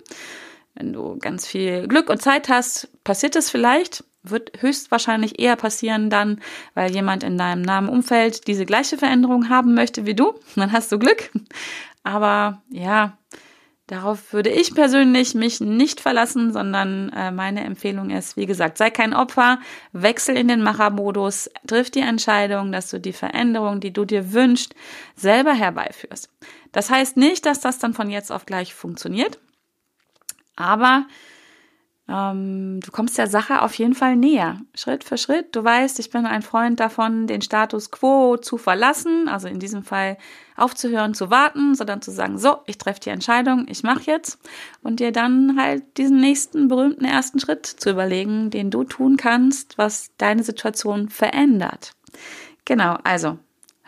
Wenn 0.75 0.93
du 0.93 1.17
ganz 1.17 1.47
viel 1.47 1.87
Glück 1.87 2.09
und 2.09 2.21
Zeit 2.21 2.47
hast, 2.47 2.89
passiert 3.03 3.35
es 3.35 3.49
vielleicht, 3.49 4.03
wird 4.23 4.61
höchstwahrscheinlich 4.61 5.39
eher 5.39 5.55
passieren 5.55 6.09
dann, 6.09 6.41
weil 6.73 6.91
jemand 6.91 7.23
in 7.23 7.37
deinem 7.37 7.61
nahen 7.61 7.89
Umfeld 7.89 8.47
diese 8.47 8.65
gleiche 8.65 8.97
Veränderung 8.97 9.49
haben 9.49 9.73
möchte 9.73 10.05
wie 10.05 10.15
du. 10.15 10.33
Dann 10.55 10.71
hast 10.71 10.91
du 10.91 10.99
Glück. 10.99 11.31
Aber 12.03 12.61
ja, 12.69 13.17
darauf 13.87 14.33
würde 14.33 14.49
ich 14.49 14.75
persönlich 14.75 15.35
mich 15.35 15.61
nicht 15.61 16.01
verlassen, 16.01 16.53
sondern 16.53 17.09
äh, 17.09 17.31
meine 17.31 17.63
Empfehlung 17.63 18.09
ist, 18.09 18.37
wie 18.37 18.45
gesagt, 18.45 18.77
sei 18.77 18.89
kein 18.89 19.13
Opfer, 19.13 19.59
wechsel 19.93 20.37
in 20.37 20.47
den 20.47 20.61
Machermodus, 20.61 21.49
triff 21.65 21.89
die 21.89 22.01
Entscheidung, 22.01 22.71
dass 22.71 22.89
du 22.89 22.99
die 22.99 23.13
Veränderung, 23.13 23.79
die 23.79 23.93
du 23.93 24.05
dir 24.05 24.33
wünschst, 24.33 24.75
selber 25.15 25.53
herbeiführst. 25.53 26.29
Das 26.71 26.89
heißt 26.89 27.17
nicht, 27.17 27.45
dass 27.45 27.61
das 27.61 27.79
dann 27.79 27.93
von 27.93 28.09
jetzt 28.09 28.31
auf 28.31 28.45
gleich 28.45 28.73
funktioniert, 28.73 29.39
aber 30.55 31.05
ähm, 32.09 32.79
du 32.79 32.91
kommst 32.91 33.17
der 33.17 33.27
Sache 33.27 33.61
auf 33.61 33.75
jeden 33.75 33.93
Fall 33.93 34.15
näher, 34.15 34.59
Schritt 34.73 35.03
für 35.03 35.17
Schritt. 35.17 35.55
Du 35.55 35.63
weißt, 35.63 35.99
ich 35.99 36.09
bin 36.09 36.25
ein 36.25 36.41
Freund 36.41 36.79
davon, 36.79 37.27
den 37.27 37.41
Status 37.41 37.91
quo 37.91 38.37
zu 38.37 38.57
verlassen, 38.57 39.27
also 39.27 39.47
in 39.47 39.59
diesem 39.59 39.83
Fall 39.83 40.17
aufzuhören, 40.55 41.13
zu 41.13 41.29
warten, 41.29 41.75
sondern 41.75 42.01
zu 42.01 42.11
sagen, 42.11 42.39
so, 42.39 42.57
ich 42.65 42.79
treffe 42.79 42.99
die 43.01 43.09
Entscheidung, 43.09 43.67
ich 43.69 43.83
mache 43.83 44.03
jetzt 44.05 44.39
und 44.81 44.99
dir 44.99 45.11
dann 45.11 45.59
halt 45.59 45.83
diesen 45.97 46.19
nächsten 46.19 46.67
berühmten 46.67 47.05
ersten 47.05 47.39
Schritt 47.39 47.65
zu 47.67 47.91
überlegen, 47.91 48.49
den 48.49 48.71
du 48.71 48.83
tun 48.83 49.15
kannst, 49.15 49.77
was 49.77 50.09
deine 50.17 50.43
Situation 50.43 51.09
verändert. 51.09 51.91
Genau, 52.65 52.97
also 53.03 53.37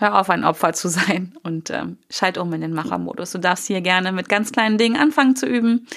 hör 0.02 0.20
auf, 0.20 0.30
ein 0.30 0.44
Opfer 0.44 0.74
zu 0.74 0.90
sein 0.90 1.34
und 1.44 1.70
ähm, 1.70 1.98
schalt 2.10 2.38
um 2.38 2.52
in 2.54 2.62
den 2.62 2.74
Machermodus. 2.74 3.32
Du 3.32 3.38
darfst 3.38 3.68
hier 3.68 3.82
gerne 3.82 4.12
mit 4.12 4.28
ganz 4.28 4.52
kleinen 4.52 4.78
Dingen 4.78 5.00
anfangen 5.00 5.36
zu 5.36 5.46
üben. 5.46 5.88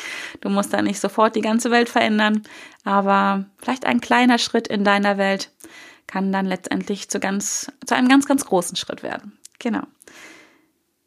Du 0.41 0.51
musst 0.51 0.73
da 0.73 0.83
nicht 0.83 1.01
sofort 1.01 1.35
die 1.35 1.41
ganze 1.41 1.71
Welt 1.71 1.89
verändern, 1.89 2.43
aber 2.85 3.47
vielleicht 3.59 3.87
ein 3.87 4.01
kleiner 4.01 4.39
Schritt 4.39 4.69
in 4.69 4.85
deiner 4.85 5.19
Welt 5.19 5.51
kann 6.07 6.33
dann 6.33 6.47
letztendlich 6.47 7.09
zu 7.09 7.19
ganz, 7.19 7.73
zu 7.87 7.97
einem 7.97 8.09
ganz, 8.09 8.27
ganz 8.27 8.45
großen 8.45 8.77
Schritt 8.77 9.03
werden. 9.03 9.39
Genau. 9.59 9.83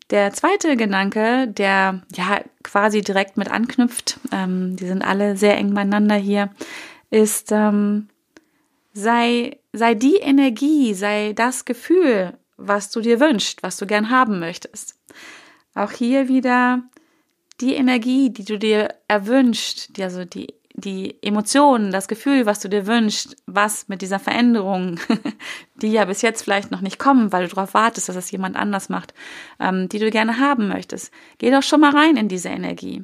Der 0.09 0.31
zweite 0.33 0.77
Gedanke, 0.77 1.47
der 1.49 2.01
ja 2.15 2.41
quasi 2.63 3.01
direkt 3.01 3.37
mit 3.37 3.51
anknüpft, 3.51 4.19
ähm, 4.31 4.75
die 4.75 4.87
sind 4.87 5.03
alle 5.03 5.35
sehr 5.35 5.57
eng 5.57 5.73
beieinander 5.73 6.15
hier, 6.15 6.49
ist, 7.09 7.51
ähm, 7.51 8.07
sei, 8.93 9.59
sei 9.73 9.95
die 9.95 10.15
Energie, 10.15 10.93
sei 10.93 11.33
das 11.33 11.65
Gefühl, 11.65 12.33
was 12.57 12.89
du 12.89 13.01
dir 13.01 13.19
wünschst, 13.19 13.63
was 13.63 13.77
du 13.77 13.85
gern 13.85 14.09
haben 14.09 14.39
möchtest. 14.39 14.99
Auch 15.75 15.91
hier 15.91 16.27
wieder 16.27 16.83
die 17.61 17.75
Energie, 17.75 18.31
die 18.31 18.45
du 18.45 18.57
dir 18.57 18.89
erwünscht, 19.07 19.97
die, 19.97 20.03
also 20.03 20.25
die, 20.25 20.53
die 20.73 21.21
Emotionen, 21.23 21.91
das 21.91 22.07
Gefühl, 22.07 22.45
was 22.45 22.59
du 22.59 22.69
dir 22.69 22.85
wünschst, 22.85 23.35
was 23.45 23.87
mit 23.87 24.01
dieser 24.01 24.19
Veränderung, 24.19 24.99
die 25.75 25.91
ja 25.91 26.05
bis 26.05 26.21
jetzt 26.21 26.43
vielleicht 26.43 26.71
noch 26.71 26.81
nicht 26.81 26.99
kommen, 26.99 27.31
weil 27.31 27.47
du 27.47 27.55
darauf 27.55 27.73
wartest, 27.73 28.09
dass 28.09 28.15
es 28.15 28.31
jemand 28.31 28.55
anders 28.55 28.89
macht, 28.89 29.13
ähm, 29.59 29.89
die 29.89 29.99
du 29.99 30.11
gerne 30.11 30.39
haben 30.39 30.67
möchtest. 30.67 31.11
Geh 31.39 31.51
doch 31.51 31.63
schon 31.63 31.81
mal 31.81 31.95
rein 31.95 32.17
in 32.17 32.27
diese 32.27 32.49
Energie 32.49 33.03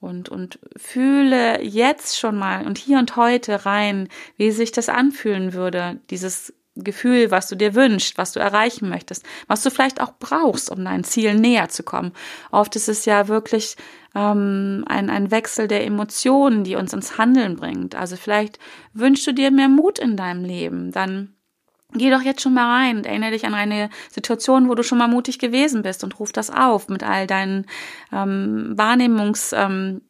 und, 0.00 0.28
und 0.28 0.58
fühle 0.76 1.62
jetzt 1.62 2.18
schon 2.18 2.36
mal 2.36 2.66
und 2.66 2.76
hier 2.76 2.98
und 2.98 3.16
heute 3.16 3.64
rein, 3.64 4.08
wie 4.36 4.50
sich 4.50 4.72
das 4.72 4.88
anfühlen 4.88 5.54
würde, 5.54 6.00
dieses 6.10 6.52
Gefühl, 6.76 7.30
was 7.30 7.48
du 7.48 7.56
dir 7.56 7.74
wünschst, 7.74 8.18
was 8.18 8.32
du 8.32 8.40
erreichen 8.40 8.88
möchtest, 8.88 9.24
was 9.46 9.62
du 9.62 9.70
vielleicht 9.70 10.00
auch 10.00 10.12
brauchst, 10.18 10.70
um 10.70 10.84
deinen 10.84 11.04
Zielen 11.04 11.40
näher 11.40 11.68
zu 11.68 11.82
kommen. 11.82 12.12
Oft 12.50 12.76
ist 12.76 12.88
es 12.88 13.04
ja 13.04 13.28
wirklich 13.28 13.76
ähm, 14.14 14.84
ein, 14.86 15.10
ein 15.10 15.30
Wechsel 15.30 15.68
der 15.68 15.84
Emotionen, 15.84 16.64
die 16.64 16.76
uns 16.76 16.92
ins 16.92 17.18
Handeln 17.18 17.56
bringt. 17.56 17.94
Also 17.94 18.16
vielleicht 18.16 18.58
wünschst 18.92 19.26
du 19.26 19.32
dir 19.32 19.50
mehr 19.50 19.68
Mut 19.68 19.98
in 19.98 20.16
deinem 20.16 20.44
Leben, 20.44 20.92
dann 20.92 21.36
Geh 21.94 22.10
doch 22.10 22.20
jetzt 22.20 22.42
schon 22.42 22.52
mal 22.52 22.68
rein 22.68 22.98
und 22.98 23.06
erinnere 23.06 23.30
dich 23.30 23.46
an 23.46 23.54
eine 23.54 23.90
Situation, 24.10 24.68
wo 24.68 24.74
du 24.74 24.82
schon 24.82 24.98
mal 24.98 25.06
mutig 25.08 25.38
gewesen 25.38 25.82
bist 25.82 26.02
und 26.02 26.18
ruf 26.18 26.32
das 26.32 26.50
auf 26.50 26.88
mit 26.88 27.04
all 27.04 27.26
deinen 27.28 27.64
ähm, 28.12 28.72
Wahrnehmungskanälen, 28.76 30.02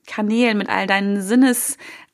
ähm, 0.52 0.58
mit 0.58 0.68
all 0.70 0.86
deinen 0.86 1.20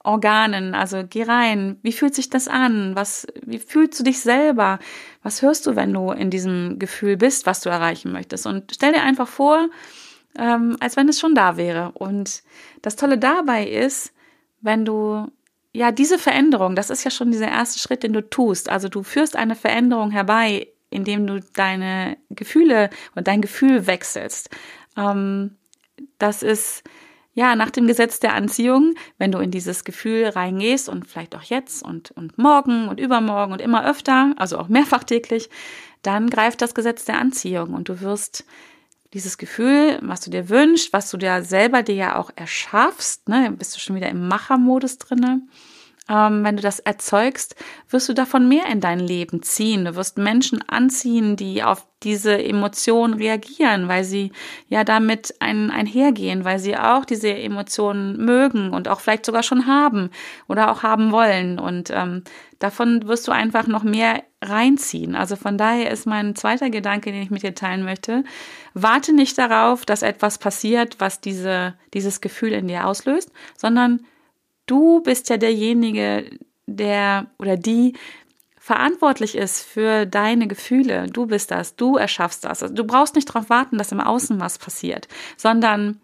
Sinnesorganen. 0.03 0.75
Also 0.75 1.05
geh 1.09 1.23
rein. 1.25 1.79
Wie 1.83 1.93
fühlt 1.93 2.15
sich 2.15 2.31
das 2.31 2.49
an? 2.49 2.95
Was, 2.95 3.27
wie 3.45 3.59
fühlst 3.59 3.99
du 4.01 4.05
dich 4.05 4.21
selber? 4.21 4.79
Was 5.23 5.43
hörst 5.43 5.67
du, 5.67 5.77
wenn 5.77 5.93
du 5.93 6.11
in 6.11 6.31
diesem 6.31 6.79
Gefühl 6.79 7.17
bist, 7.17 7.47
was 7.47 7.61
du 7.61 7.69
erreichen 7.69 8.13
möchtest? 8.13 8.47
Und 8.47 8.73
stell 8.75 8.93
dir 8.93 9.03
einfach 9.03 9.29
vor, 9.29 9.69
ähm, 10.39 10.77
als 10.81 10.97
wenn 10.97 11.09
es 11.09 11.21
schon 11.21 11.35
da 11.35 11.57
wäre. 11.57 11.93
Und 11.93 12.43
das 12.83 12.97
Tolle 12.97 13.19
dabei 13.19 13.67
ist, 13.67 14.13
wenn 14.61 14.85
du 14.85 15.27
ja, 15.75 15.91
diese 15.91 16.19
Veränderung, 16.19 16.77
das 16.77 16.91
ist 16.91 17.03
ja 17.05 17.11
schon 17.11 17.31
dieser 17.31 17.49
erste 17.49 17.79
Schritt, 17.79 18.03
den 18.03 18.13
du 18.13 18.29
tust. 18.29 18.69
Also 18.69 18.91
du 18.91 19.03
führst 19.03 19.37
eine 19.37 19.57
Veränderung 19.57 20.11
herbei, 20.11 20.69
indem 20.91 21.27
du 21.27 21.41
deine 21.55 22.19
Gefühle 22.29 22.91
und 23.15 23.27
dein 23.27 23.41
Gefühl 23.41 23.87
wechselst. 23.87 24.51
Ähm, 24.99 25.57
das 26.19 26.43
ist 26.43 26.85
ja 27.35 27.57
nach 27.57 27.71
dem 27.71 27.87
Gesetz 27.87 28.21
der 28.21 28.35
Anziehung, 28.35 28.95
wenn 29.19 29.33
du 29.33 29.39
in 29.39 29.51
dieses 29.51 29.85
Gefühl 29.85 30.29
reingehst 30.29 30.89
und 30.89 31.07
vielleicht 31.07 31.35
auch 31.35 31.43
jetzt 31.43 31.83
und, 31.83 32.11
und 32.13 32.39
morgen 32.39 32.89
und 32.89 33.01
übermorgen 33.01 33.53
und 33.53 33.61
immer 33.61 33.87
öfter, 33.89 34.35
also 34.37 34.59
auch 34.59 34.69
mehrfach 34.69 35.05
täglich, 35.05 35.49
dann 36.03 36.31
greift 36.31 36.61
das 36.63 36.75
Gesetz 36.75 37.05
der 37.05 37.19
Anziehung 37.19 37.75
und 37.75 37.89
du 37.89 38.01
wirst 38.01 38.45
dieses 39.15 39.39
Gefühl, 39.39 39.99
was 40.03 40.21
du 40.21 40.31
dir 40.31 40.49
wünschst, 40.49 40.93
was 40.93 41.11
du 41.11 41.17
dir 41.17 41.43
selber 41.43 41.83
dir 41.83 41.95
ja 41.95 42.17
auch 42.17 42.31
erschaffst, 42.35 43.29
ne, 43.29 43.53
bist 43.53 43.75
du 43.77 43.81
schon 43.81 43.97
wieder 43.97 44.09
im 44.09 44.27
Machermodus 44.27 44.99
drinne. 44.99 45.43
Ähm, 46.09 46.43
wenn 46.43 46.57
du 46.57 46.63
das 46.63 46.81
erzeugst, 46.81 47.55
wirst 47.89 48.09
du 48.09 48.13
davon 48.13 48.49
mehr 48.49 48.67
in 48.67 48.81
dein 48.81 48.99
Leben 48.99 49.43
ziehen. 49.43 49.85
Du 49.85 49.95
wirst 49.95 50.19
Menschen 50.19 50.61
anziehen, 50.69 51.37
die 51.37 51.63
auf 51.63 51.87
diese 52.03 52.43
Emotionen 52.43 53.15
reagieren, 53.15 53.87
weil 53.87 54.03
sie 54.03 54.33
ja 54.69 54.83
damit 54.83 55.37
ein, 55.39 55.71
einhergehen, 55.71 56.45
weil 56.45 56.59
sie 56.59 56.77
auch 56.77 57.05
diese 57.05 57.33
Emotionen 57.33 58.17
mögen 58.25 58.73
und 58.73 58.89
auch 58.89 58.99
vielleicht 58.99 59.25
sogar 59.25 59.45
schon 59.45 59.69
haben 59.69 60.11
oder 60.49 60.73
auch 60.73 60.83
haben 60.83 61.13
wollen. 61.13 61.61
Und 61.61 61.91
ähm, 61.91 62.25
davon 62.59 63.07
wirst 63.07 63.29
du 63.29 63.33
einfach 63.33 63.69
noch 63.69 63.85
mehr 63.85 64.25
reinziehen. 64.43 65.15
Also 65.15 65.37
von 65.37 65.57
daher 65.57 65.93
ist 65.93 66.07
mein 66.07 66.35
zweiter 66.35 66.71
Gedanke, 66.71 67.13
den 67.13 67.23
ich 67.23 67.31
mit 67.31 67.45
dir 67.45 67.55
teilen 67.55 67.85
möchte. 67.85 68.25
Warte 68.75 69.13
nicht 69.13 69.39
darauf, 69.39 69.87
dass 69.87 70.03
etwas 70.03 70.39
passiert, 70.39 70.97
was 70.99 71.21
diese, 71.21 71.75
dieses 71.95 72.21
Gefühl 72.21 72.53
in 72.53 72.67
dir 72.67 72.89
auslöst, 72.89 73.31
sondern 73.57 74.01
du 74.73 75.01
bist 75.01 75.29
ja 75.29 75.37
derjenige, 75.37 76.31
der 76.67 77.27
oder 77.39 77.59
die 77.59 77.93
verantwortlich 78.59 79.37
ist 79.37 79.63
für 79.63 80.07
deine 80.07 80.49
Gefühle. 80.49 81.09
Du 81.09 81.27
bist 81.27 81.51
das, 81.51 81.77
du 81.77 81.97
erschaffst 81.97 82.45
das. 82.45 82.63
Also 82.63 82.75
du 82.75 82.85
brauchst 82.85 83.15
nicht 83.15 83.29
darauf 83.29 83.51
warten, 83.51 83.77
dass 83.77 83.93
im 83.93 84.01
Außen 84.01 84.41
was 84.41 84.57
passiert, 84.59 85.09
sondern 85.37 86.01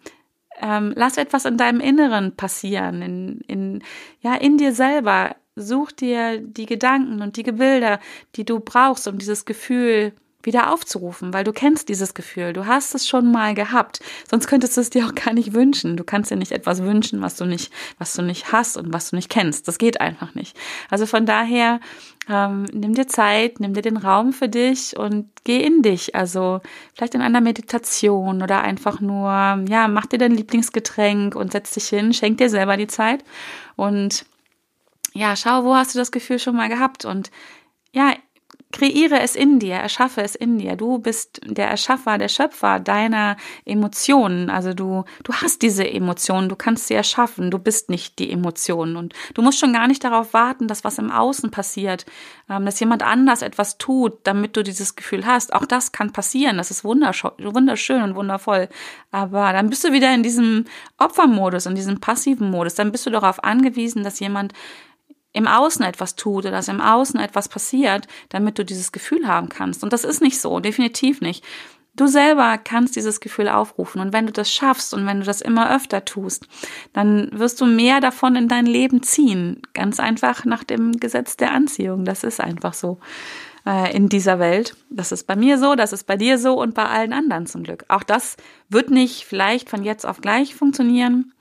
ähm, 0.61 0.93
lass 0.95 1.17
etwas 1.17 1.45
in 1.45 1.57
deinem 1.57 1.79
Inneren 1.79 2.35
passieren, 2.35 3.01
in, 3.01 3.41
in, 3.47 3.83
ja, 4.21 4.35
in 4.35 4.57
dir 4.57 4.73
selber. 4.73 5.35
Such 5.55 5.91
dir 5.91 6.39
die 6.39 6.67
Gedanken 6.67 7.21
und 7.21 7.35
die 7.35 7.43
Gebilder, 7.43 7.99
die 8.35 8.45
du 8.45 8.59
brauchst, 8.59 9.07
um 9.07 9.17
dieses 9.17 9.45
Gefühl 9.45 10.13
wieder 10.41 10.73
aufzurufen, 10.73 11.33
weil 11.33 11.43
du 11.43 11.51
kennst 11.51 11.89
dieses 11.89 12.13
Gefühl, 12.13 12.53
du 12.53 12.65
hast 12.65 12.95
es 12.95 13.07
schon 13.07 13.31
mal 13.31 13.53
gehabt, 13.53 13.99
sonst 14.29 14.47
könntest 14.47 14.77
du 14.77 14.81
es 14.81 14.89
dir 14.89 15.05
auch 15.05 15.13
gar 15.13 15.33
nicht 15.33 15.53
wünschen. 15.53 15.97
Du 15.97 16.03
kannst 16.03 16.31
dir 16.31 16.37
nicht 16.37 16.53
etwas 16.53 16.81
wünschen, 16.81 17.21
was 17.21 17.35
du 17.35 17.45
nicht, 17.45 17.73
was 17.97 18.13
du 18.13 18.21
nicht 18.21 18.51
hast 18.53 18.77
und 18.77 18.93
was 18.93 19.09
du 19.09 19.17
nicht 19.17 19.29
kennst. 19.29 19.67
Das 19.67 19.77
geht 19.77 19.99
einfach 19.99 20.35
nicht. 20.35 20.57
Also 20.89 21.05
von 21.05 21.25
daher 21.25 21.81
ähm, 22.29 22.63
nimm 22.71 22.93
dir 22.93 23.07
Zeit, 23.07 23.59
nimm 23.59 23.73
dir 23.73 23.81
den 23.81 23.97
Raum 23.97 24.31
für 24.31 24.47
dich 24.47 24.95
und 24.97 25.29
geh 25.43 25.61
in 25.61 25.81
dich. 25.81 26.15
Also 26.15 26.61
vielleicht 26.93 27.15
in 27.15 27.21
einer 27.21 27.41
Meditation 27.41 28.41
oder 28.41 28.61
einfach 28.61 29.01
nur, 29.01 29.29
ja, 29.67 29.87
mach 29.89 30.05
dir 30.05 30.19
dein 30.19 30.35
Lieblingsgetränk 30.35 31.35
und 31.35 31.51
setz 31.51 31.71
dich 31.71 31.89
hin, 31.89 32.13
schenk 32.13 32.37
dir 32.37 32.49
selber 32.49 32.77
die 32.77 32.87
Zeit 32.87 33.25
und 33.75 34.25
ja, 35.13 35.35
schau, 35.35 35.63
wo 35.63 35.75
hast 35.75 35.95
du 35.95 35.99
das 35.99 36.11
Gefühl 36.11 36.39
schon 36.39 36.55
mal 36.55 36.69
gehabt 36.69 37.03
und 37.03 37.31
ja, 37.91 38.13
kreiere 38.71 39.19
es 39.19 39.35
in 39.35 39.59
dir, 39.59 39.75
erschaffe 39.75 40.21
es 40.21 40.35
in 40.35 40.59
dir. 40.59 40.75
Du 40.75 40.99
bist 40.99 41.41
der 41.43 41.67
Erschaffer, 41.67 42.19
der 42.19 42.27
Schöpfer 42.27 42.79
deiner 42.79 43.35
Emotionen. 43.65 44.51
Also 44.51 44.73
du, 44.75 45.05
du 45.23 45.33
hast 45.33 45.63
diese 45.63 45.89
Emotionen, 45.89 46.49
du 46.49 46.55
kannst 46.55 46.87
sie 46.87 46.93
erschaffen. 46.93 47.49
Du 47.49 47.57
bist 47.57 47.89
nicht 47.89 48.19
die 48.19 48.31
Emotionen 48.31 48.95
und 48.95 49.13
du 49.33 49.41
musst 49.41 49.59
schon 49.59 49.73
gar 49.73 49.87
nicht 49.87 50.03
darauf 50.03 50.33
warten, 50.33 50.67
dass 50.67 50.83
was 50.83 50.99
im 50.99 51.09
Außen 51.09 51.49
passiert, 51.49 52.05
ähm, 52.47 52.65
dass 52.65 52.79
jemand 52.79 53.01
anders 53.01 53.41
etwas 53.41 53.79
tut, 53.79 54.19
damit 54.23 54.55
du 54.55 54.63
dieses 54.63 54.95
Gefühl 54.95 55.25
hast. 55.25 55.51
Auch 55.53 55.65
das 55.65 55.91
kann 55.91 56.13
passieren. 56.13 56.57
Das 56.57 56.69
ist 56.69 56.83
wunderschön 56.83 58.03
und 58.03 58.15
wundervoll. 58.15 58.69
Aber 59.09 59.51
dann 59.51 59.71
bist 59.71 59.83
du 59.83 59.93
wieder 59.93 60.13
in 60.13 60.21
diesem 60.21 60.65
Opfermodus, 60.99 61.65
in 61.65 61.73
diesem 61.73 61.99
passiven 61.99 62.51
Modus. 62.51 62.75
Dann 62.75 62.91
bist 62.91 63.07
du 63.07 63.09
darauf 63.09 63.43
angewiesen, 63.43 64.03
dass 64.03 64.19
jemand 64.19 64.53
im 65.33 65.47
Außen 65.47 65.85
etwas 65.85 66.15
tut 66.15 66.45
oder 66.45 66.51
dass 66.51 66.67
im 66.67 66.81
Außen 66.81 67.19
etwas 67.19 67.49
passiert, 67.49 68.07
damit 68.29 68.57
du 68.57 68.65
dieses 68.65 68.91
Gefühl 68.91 69.27
haben 69.27 69.49
kannst. 69.49 69.83
Und 69.83 69.93
das 69.93 70.03
ist 70.03 70.21
nicht 70.21 70.39
so, 70.41 70.59
definitiv 70.59 71.21
nicht. 71.21 71.43
Du 71.95 72.07
selber 72.07 72.57
kannst 72.57 72.95
dieses 72.95 73.19
Gefühl 73.19 73.49
aufrufen 73.49 73.99
und 73.99 74.13
wenn 74.13 74.25
du 74.25 74.31
das 74.31 74.51
schaffst 74.51 74.93
und 74.93 75.05
wenn 75.05 75.19
du 75.19 75.25
das 75.25 75.41
immer 75.41 75.75
öfter 75.75 76.05
tust, 76.05 76.47
dann 76.93 77.29
wirst 77.33 77.59
du 77.59 77.65
mehr 77.65 77.99
davon 77.99 78.35
in 78.37 78.47
dein 78.47 78.65
Leben 78.65 79.03
ziehen. 79.03 79.61
Ganz 79.73 79.99
einfach 79.99 80.45
nach 80.45 80.63
dem 80.63 80.93
Gesetz 80.93 81.35
der 81.35 81.51
Anziehung. 81.51 82.05
Das 82.05 82.23
ist 82.23 82.39
einfach 82.39 82.73
so 82.73 82.99
äh, 83.65 83.93
in 83.93 84.07
dieser 84.07 84.39
Welt. 84.39 84.77
Das 84.89 85.11
ist 85.11 85.27
bei 85.27 85.35
mir 85.35 85.57
so, 85.57 85.75
das 85.75 85.91
ist 85.91 86.05
bei 86.05 86.15
dir 86.15 86.37
so 86.37 86.59
und 86.59 86.73
bei 86.73 86.85
allen 86.85 87.11
anderen 87.11 87.47
zum 87.47 87.63
Glück. 87.63 87.83
Auch 87.89 88.03
das 88.03 88.37
wird 88.69 88.91
nicht 88.91 89.25
vielleicht 89.25 89.69
von 89.69 89.83
jetzt 89.83 90.05
auf 90.05 90.21
gleich 90.21 90.55
funktionieren. 90.55 91.33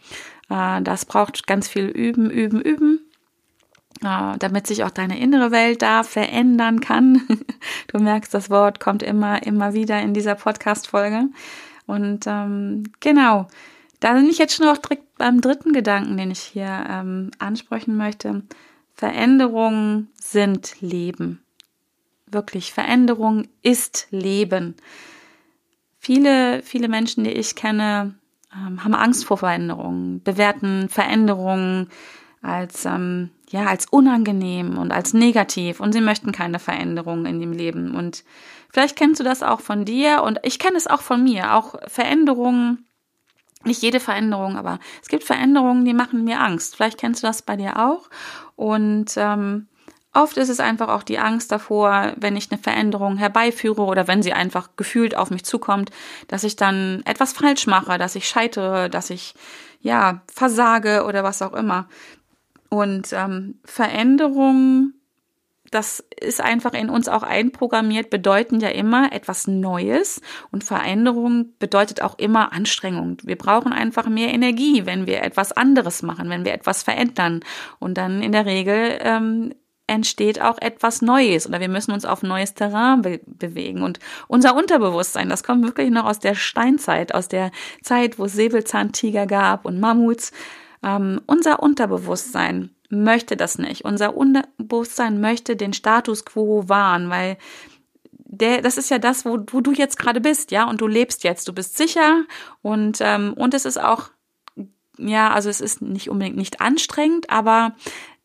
Äh, 0.50 0.83
das 0.83 1.04
braucht 1.04 1.47
ganz 1.47 1.68
viel 1.68 1.87
Üben, 1.87 2.30
Üben, 2.30 2.61
Üben 2.61 3.08
damit 4.00 4.67
sich 4.67 4.85
auch 4.85 4.90
deine 4.90 5.19
innere 5.19 5.50
Welt 5.50 5.83
da 5.83 6.02
verändern 6.02 6.81
kann. 6.81 7.23
Du 7.90 7.99
merkst, 7.99 8.35
das 8.35 8.50
Wort 8.50 8.81
kommt 8.81 9.02
immer, 9.02 9.47
immer 9.47 9.73
wieder 9.73 10.00
in 10.02 10.12
dieser 10.12 10.35
Podcast-Folge. 10.35 11.28
Und 11.87 12.26
ähm, 12.26 12.85
genau, 13.00 13.49
da 14.00 14.12
bin 14.12 14.28
ich 14.28 14.37
jetzt 14.37 14.55
schon 14.55 14.69
auch 14.69 14.76
direkt 14.76 15.17
beim 15.17 15.40
dritten 15.40 15.73
Gedanken, 15.73 16.19
den 16.19 16.31
ich 16.31 16.40
hier 16.40 16.85
ähm, 16.88 17.31
ansprechen 17.38 17.97
möchte. 17.97 18.43
Veränderungen 18.95 20.09
sind 20.21 20.81
Leben. 20.81 21.43
Wirklich, 22.26 22.73
Veränderung 22.73 23.49
ist 23.62 24.07
Leben. 24.11 24.76
Viele, 25.99 26.62
viele 26.62 26.88
Menschen, 26.88 27.25
die 27.25 27.31
ich 27.31 27.57
kenne, 27.57 28.14
ähm, 28.52 28.85
haben 28.85 28.95
Angst 28.95 29.25
vor 29.25 29.38
Veränderungen, 29.38 30.23
bewerten 30.23 30.88
Veränderungen 30.88 31.88
als 32.43 32.85
ähm, 32.85 33.31
ja 33.50 33.67
als 33.67 33.87
unangenehm 33.87 34.78
und 34.78 34.93
als 34.93 35.14
negativ 35.14 35.81
und 35.81 35.93
sie 35.93 36.00
möchten 36.00 36.33
keine 36.33 36.59
Veränderung 36.59 37.26
in 37.26 37.40
dem 37.40 37.52
Leben 37.52 37.95
und 37.95 38.25
vielleicht 38.71 38.97
kennst 38.97 39.21
du 39.21 39.25
das 39.25 39.43
auch 39.43 39.61
von 39.61 39.85
dir 39.85 40.23
und 40.23 40.38
ich 40.43 40.59
kenne 40.59 40.76
es 40.76 40.87
auch 40.87 41.00
von 41.00 41.25
mir 41.25 41.55
auch 41.55 41.75
Veränderungen 41.87 42.85
nicht 43.64 43.83
jede 43.83 44.00
Veränderung, 44.00 44.57
aber 44.57 44.78
es 45.02 45.09
gibt 45.09 45.25
Veränderungen, 45.25 45.85
die 45.85 45.95
machen 45.95 46.25
mir 46.25 46.40
Angst. 46.40 46.76
Vielleicht 46.76 46.99
kennst 46.99 47.23
du 47.23 47.26
das 47.26 47.43
bei 47.43 47.57
dir 47.57 47.78
auch. 47.78 48.09
Und 48.55 49.12
ähm, 49.17 49.67
oft 50.14 50.37
ist 50.37 50.49
es 50.49 50.61
einfach 50.61 50.88
auch 50.88 51.02
die 51.02 51.19
Angst 51.19 51.50
davor, 51.50 52.12
wenn 52.17 52.37
ich 52.37 52.50
eine 52.50 52.61
Veränderung 52.61 53.17
herbeiführe 53.17 53.83
oder 53.83 54.07
wenn 54.07 54.23
sie 54.23 54.33
einfach 54.33 54.71
gefühlt 54.76 55.17
auf 55.17 55.31
mich 55.31 55.45
zukommt, 55.45 55.90
dass 56.28 56.45
ich 56.45 56.57
dann 56.57 57.02
etwas 57.05 57.33
falsch 57.33 57.67
mache, 57.67 57.99
dass 57.99 58.14
ich 58.14 58.28
scheitere, 58.28 58.88
dass 58.88 59.11
ich 59.11 59.35
ja 59.81 60.23
versage 60.33 61.05
oder 61.05 61.25
was 61.25 61.43
auch 61.43 61.52
immer. 61.52 61.88
Und 62.70 63.12
ähm, 63.12 63.60
Veränderungen, 63.64 64.94
das 65.70 66.04
ist 66.20 66.40
einfach 66.40 66.72
in 66.72 66.90
uns 66.90 67.08
auch 67.08 67.22
einprogrammiert, 67.22 68.10
bedeuten 68.10 68.60
ja 68.60 68.68
immer 68.68 69.12
etwas 69.12 69.46
Neues. 69.46 70.20
Und 70.50 70.64
Veränderung 70.64 71.54
bedeutet 71.58 72.02
auch 72.02 72.18
immer 72.18 72.52
Anstrengung. 72.52 73.18
Wir 73.22 73.37
brauchen 73.37 73.72
einfach 73.72 74.08
mehr 74.08 74.32
Energie, 74.32 74.87
wenn 74.87 75.06
wir 75.06 75.22
etwas 75.22 75.52
anderes 75.52 76.02
machen, 76.02 76.30
wenn 76.30 76.44
wir 76.44 76.52
etwas 76.52 76.82
verändern. 76.82 77.40
Und 77.78 77.98
dann 77.98 78.22
in 78.22 78.32
der 78.32 78.46
Regel 78.46 78.98
ähm, 79.00 79.54
entsteht 79.88 80.40
auch 80.40 80.58
etwas 80.60 81.02
Neues 81.02 81.48
oder 81.48 81.60
wir 81.60 81.68
müssen 81.68 81.92
uns 81.92 82.04
auf 82.04 82.22
neues 82.22 82.54
Terrain 82.54 83.02
be 83.02 83.20
bewegen. 83.26 83.82
Und 83.82 83.98
unser 84.28 84.54
Unterbewusstsein, 84.54 85.28
das 85.28 85.42
kommt 85.42 85.64
wirklich 85.64 85.90
noch 85.90 86.04
aus 86.04 86.20
der 86.20 86.34
Steinzeit, 86.34 87.14
aus 87.14 87.26
der 87.26 87.50
Zeit, 87.82 88.18
wo 88.18 88.26
es 88.26 88.34
Säbelzahntiger 88.34 89.26
gab 89.26 89.64
und 89.64 89.80
Mammuts. 89.80 90.30
Ähm, 90.82 91.20
unser 91.26 91.62
Unterbewusstsein 91.62 92.70
möchte 92.88 93.37
das 93.37 93.58
nicht. 93.58 93.85
Unser 93.85 94.16
Unterbewusstsein 94.16 95.20
möchte 95.20 95.56
den 95.56 95.73
Status 95.73 96.25
quo 96.25 96.68
wahren, 96.68 97.11
weil 97.11 97.37
der, 98.12 98.62
das 98.62 98.78
ist 98.78 98.90
ja 98.90 98.99
das, 98.99 99.25
wo, 99.25 99.38
wo 99.50 99.61
du 99.61 99.73
jetzt 99.73 99.99
gerade 99.99 100.20
bist, 100.20 100.50
ja, 100.50 100.68
und 100.68 100.80
du 100.80 100.87
lebst 100.87 101.25
jetzt, 101.25 101.49
du 101.49 101.52
bist 101.52 101.76
sicher 101.76 102.25
und 102.62 102.99
ähm, 103.00 103.32
und 103.35 103.54
es 103.54 103.64
ist 103.64 103.80
auch, 103.80 104.11
ja, 104.99 105.32
also 105.32 105.49
es 105.49 105.61
ist 105.61 105.80
nicht 105.80 106.11
unbedingt 106.11 106.37
nicht 106.37 106.61
anstrengend, 106.61 107.30
aber 107.30 107.75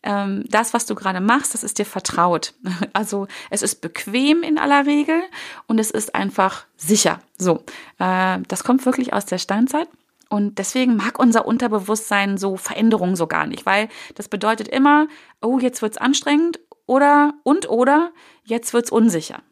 ähm, 0.03 0.43
das, 0.49 0.73
was 0.73 0.85
du 0.85 0.95
gerade 0.95 1.21
machst, 1.21 1.53
das 1.53 1.63
ist 1.63 1.79
dir 1.79 1.85
vertraut. 1.85 2.53
Also 2.93 3.27
es 3.49 3.61
ist 3.61 3.81
bequem 3.81 4.43
in 4.43 4.57
aller 4.57 4.85
Regel 4.85 5.23
und 5.67 5.79
es 5.79 5.89
ist 5.89 6.13
einfach 6.13 6.65
sicher. 6.75 7.21
So, 7.37 7.63
äh, 7.99 8.39
das 8.47 8.63
kommt 8.63 8.85
wirklich 8.85 9.13
aus 9.13 9.25
der 9.25 9.37
Steinzeit. 9.37 9.87
Und 10.33 10.57
deswegen 10.57 10.95
mag 10.95 11.19
unser 11.19 11.45
Unterbewusstsein 11.45 12.39
so 12.39 12.57
Veränderungen 12.57 13.15
so 13.15 13.27
gar 13.27 13.45
nicht, 13.45 13.67
weil 13.67 13.87
das 14.15 14.29
bedeutet 14.29 14.67
immer, 14.67 15.07
oh, 15.43 15.59
jetzt 15.59 15.83
wird's 15.83 15.99
anstrengend 15.99 16.59
oder 16.87 17.35
und 17.43 17.69
oder 17.69 18.11
jetzt 18.43 18.73
wird's 18.73 18.91
unsicher. 18.91 19.43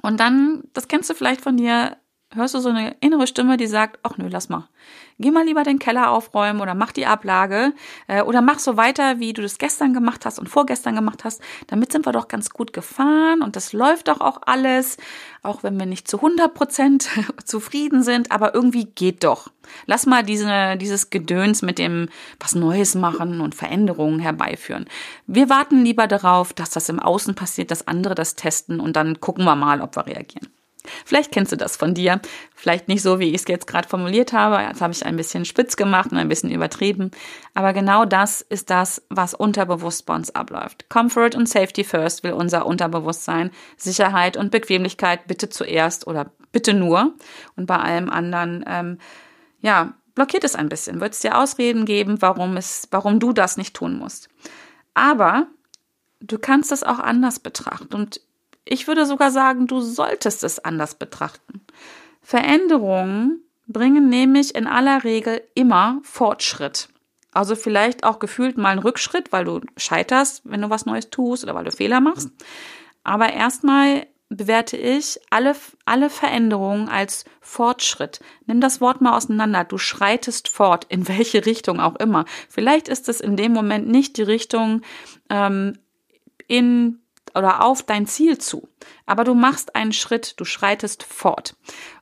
Und 0.00 0.18
dann, 0.18 0.62
das 0.72 0.88
kennst 0.88 1.10
du 1.10 1.14
vielleicht 1.14 1.42
von 1.42 1.58
dir, 1.58 1.98
hörst 2.32 2.54
du 2.54 2.60
so 2.60 2.68
eine 2.68 2.94
innere 3.00 3.26
Stimme, 3.26 3.56
die 3.56 3.66
sagt, 3.66 3.98
ach 4.02 4.16
nö, 4.16 4.28
lass 4.30 4.48
mal. 4.48 4.68
Geh 5.18 5.30
mal 5.30 5.44
lieber 5.44 5.64
den 5.64 5.78
Keller 5.78 6.10
aufräumen 6.10 6.60
oder 6.60 6.74
mach 6.74 6.92
die 6.92 7.04
Ablage 7.04 7.74
äh, 8.06 8.22
oder 8.22 8.40
mach 8.40 8.58
so 8.58 8.76
weiter, 8.76 9.18
wie 9.18 9.32
du 9.32 9.42
das 9.42 9.58
gestern 9.58 9.92
gemacht 9.92 10.24
hast 10.24 10.38
und 10.38 10.48
vorgestern 10.48 10.94
gemacht 10.94 11.24
hast. 11.24 11.42
Damit 11.66 11.92
sind 11.92 12.06
wir 12.06 12.12
doch 12.12 12.28
ganz 12.28 12.50
gut 12.50 12.72
gefahren 12.72 13.42
und 13.42 13.56
das 13.56 13.72
läuft 13.72 14.08
doch 14.08 14.20
auch 14.20 14.40
alles, 14.46 14.96
auch 15.42 15.62
wenn 15.62 15.78
wir 15.78 15.86
nicht 15.86 16.08
zu 16.08 16.16
100 16.18 16.54
Prozent 16.54 17.08
zufrieden 17.44 18.02
sind, 18.02 18.32
aber 18.32 18.54
irgendwie 18.54 18.86
geht 18.86 19.24
doch. 19.24 19.48
Lass 19.86 20.06
mal 20.06 20.22
diese, 20.22 20.76
dieses 20.78 21.10
Gedöns 21.10 21.62
mit 21.62 21.78
dem 21.78 22.08
was 22.38 22.54
Neues 22.54 22.94
machen 22.94 23.40
und 23.40 23.54
Veränderungen 23.54 24.20
herbeiführen. 24.20 24.86
Wir 25.26 25.50
warten 25.50 25.84
lieber 25.84 26.06
darauf, 26.06 26.52
dass 26.52 26.70
das 26.70 26.88
im 26.88 27.00
Außen 27.00 27.34
passiert, 27.34 27.70
dass 27.70 27.86
andere 27.86 28.14
das 28.14 28.36
testen 28.36 28.80
und 28.80 28.96
dann 28.96 29.20
gucken 29.20 29.44
wir 29.44 29.56
mal, 29.56 29.80
ob 29.80 29.96
wir 29.96 30.06
reagieren. 30.06 30.48
Vielleicht 31.04 31.32
kennst 31.32 31.52
du 31.52 31.56
das 31.56 31.76
von 31.76 31.94
dir. 31.94 32.20
Vielleicht 32.54 32.88
nicht 32.88 33.02
so, 33.02 33.18
wie 33.18 33.28
ich 33.28 33.36
es 33.36 33.48
jetzt 33.48 33.66
gerade 33.66 33.88
formuliert 33.88 34.32
habe. 34.32 34.62
Jetzt 34.62 34.80
habe 34.80 34.92
ich 34.92 35.04
ein 35.04 35.16
bisschen 35.16 35.44
spitz 35.44 35.76
gemacht 35.76 36.12
und 36.12 36.18
ein 36.18 36.28
bisschen 36.28 36.50
übertrieben. 36.50 37.10
Aber 37.54 37.72
genau 37.72 38.04
das 38.04 38.40
ist 38.40 38.70
das, 38.70 39.02
was 39.08 39.34
unterbewusst 39.34 40.06
bei 40.06 40.14
uns 40.14 40.34
abläuft. 40.34 40.88
Comfort 40.88 41.30
und 41.34 41.48
Safety 41.48 41.84
first 41.84 42.22
will 42.22 42.32
unser 42.32 42.66
Unterbewusstsein. 42.66 43.50
Sicherheit 43.76 44.36
und 44.36 44.50
Bequemlichkeit 44.50 45.26
bitte 45.26 45.48
zuerst 45.48 46.06
oder 46.06 46.30
bitte 46.52 46.74
nur. 46.74 47.14
Und 47.56 47.66
bei 47.66 47.78
allem 47.78 48.10
anderen, 48.10 48.64
ähm, 48.66 48.98
ja, 49.60 49.94
blockiert 50.14 50.44
es 50.44 50.54
ein 50.54 50.68
bisschen. 50.68 51.00
Wird 51.00 51.14
es 51.14 51.20
dir 51.20 51.38
Ausreden 51.38 51.84
geben, 51.84 52.20
warum 52.20 52.56
es, 52.56 52.88
warum 52.90 53.20
du 53.20 53.32
das 53.32 53.56
nicht 53.56 53.74
tun 53.74 53.98
musst. 53.98 54.28
Aber 54.94 55.46
du 56.20 56.38
kannst 56.38 56.72
es 56.72 56.82
auch 56.82 56.98
anders 56.98 57.38
betrachten. 57.38 57.94
Und 57.94 58.20
ich 58.64 58.86
würde 58.86 59.06
sogar 59.06 59.30
sagen, 59.30 59.66
du 59.66 59.80
solltest 59.80 60.44
es 60.44 60.58
anders 60.58 60.94
betrachten. 60.94 61.62
Veränderungen 62.22 63.42
bringen 63.66 64.08
nämlich 64.08 64.54
in 64.54 64.66
aller 64.66 65.04
Regel 65.04 65.42
immer 65.54 66.00
Fortschritt. 66.02 66.88
Also 67.32 67.54
vielleicht 67.54 68.04
auch 68.04 68.18
gefühlt 68.18 68.58
mal 68.58 68.70
einen 68.70 68.80
Rückschritt, 68.80 69.32
weil 69.32 69.44
du 69.44 69.60
scheiterst, 69.76 70.42
wenn 70.44 70.62
du 70.62 70.70
was 70.70 70.86
Neues 70.86 71.10
tust 71.10 71.44
oder 71.44 71.54
weil 71.54 71.64
du 71.64 71.70
Fehler 71.70 72.00
machst. 72.00 72.30
Aber 73.04 73.32
erstmal 73.32 74.06
bewerte 74.28 74.76
ich 74.76 75.20
alle, 75.30 75.54
alle 75.84 76.08
Veränderungen 76.08 76.88
als 76.88 77.24
Fortschritt. 77.40 78.20
Nimm 78.46 78.60
das 78.60 78.80
Wort 78.80 79.00
mal 79.00 79.16
auseinander. 79.16 79.64
Du 79.64 79.78
schreitest 79.78 80.48
fort, 80.48 80.86
in 80.88 81.08
welche 81.08 81.46
Richtung 81.46 81.80
auch 81.80 81.96
immer. 81.96 82.24
Vielleicht 82.48 82.88
ist 82.88 83.08
es 83.08 83.20
in 83.20 83.36
dem 83.36 83.52
Moment 83.52 83.88
nicht 83.88 84.16
die 84.16 84.22
Richtung 84.22 84.82
ähm, 85.28 85.78
in 86.46 87.00
oder 87.34 87.64
auf 87.64 87.82
dein 87.82 88.06
Ziel 88.06 88.38
zu. 88.38 88.68
Aber 89.06 89.24
du 89.24 89.34
machst 89.34 89.74
einen 89.76 89.92
Schritt, 89.92 90.34
du 90.38 90.44
schreitest 90.44 91.02
fort. 91.02 91.56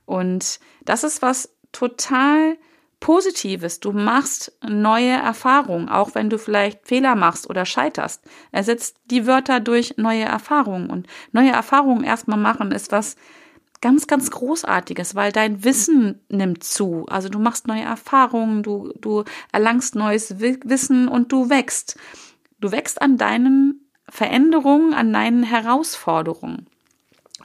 Und 0.07 0.61
das 0.85 1.05
ist 1.05 1.23
was 1.23 1.55
total 1.73 2.57
Positives. 3.01 3.79
Du 3.79 3.93
machst 3.93 4.53
neue 4.67 5.13
Erfahrungen, 5.13 5.89
auch 5.89 6.15
wenn 6.15 6.31
du 6.31 6.39
vielleicht 6.39 6.87
Fehler 6.87 7.15
machst 7.15 7.49
oder 7.49 7.65
scheiterst. 7.65 8.25
Ersetzt 8.51 8.97
die 9.07 9.27
Wörter 9.27 9.61
durch 9.61 9.95
neue 9.99 10.25
Erfahrungen. 10.25 10.91
Und 10.91 11.07
neue 11.33 11.51
Erfahrungen 11.51 12.03
erstmal 12.03 12.39
machen 12.39 12.73
ist 12.73 12.91
was 12.91 13.17
ganz, 13.81 14.09
ganz 14.09 14.31
Großartiges, 14.31 15.15
weil 15.15 15.31
dein 15.31 15.63
Wissen 15.63 16.21
nimmt 16.29 16.65
zu. 16.65 17.07
Also 17.09 17.29
du 17.29 17.39
machst 17.39 17.69
neue 17.69 17.83
Erfahrungen, 17.83 18.63
du, 18.63 18.93
du 19.01 19.25
erlangst 19.53 19.95
neues 19.95 20.41
Wissen 20.41 21.07
und 21.07 21.31
du 21.31 21.49
wächst. 21.49 21.97
Du 22.59 22.73
wächst 22.73 23.01
an 23.01 23.17
deinen 23.17 23.88
Veränderungen, 24.11 24.95
an 24.95 25.13
deinen 25.13 25.43
Herausforderungen. 25.43 26.67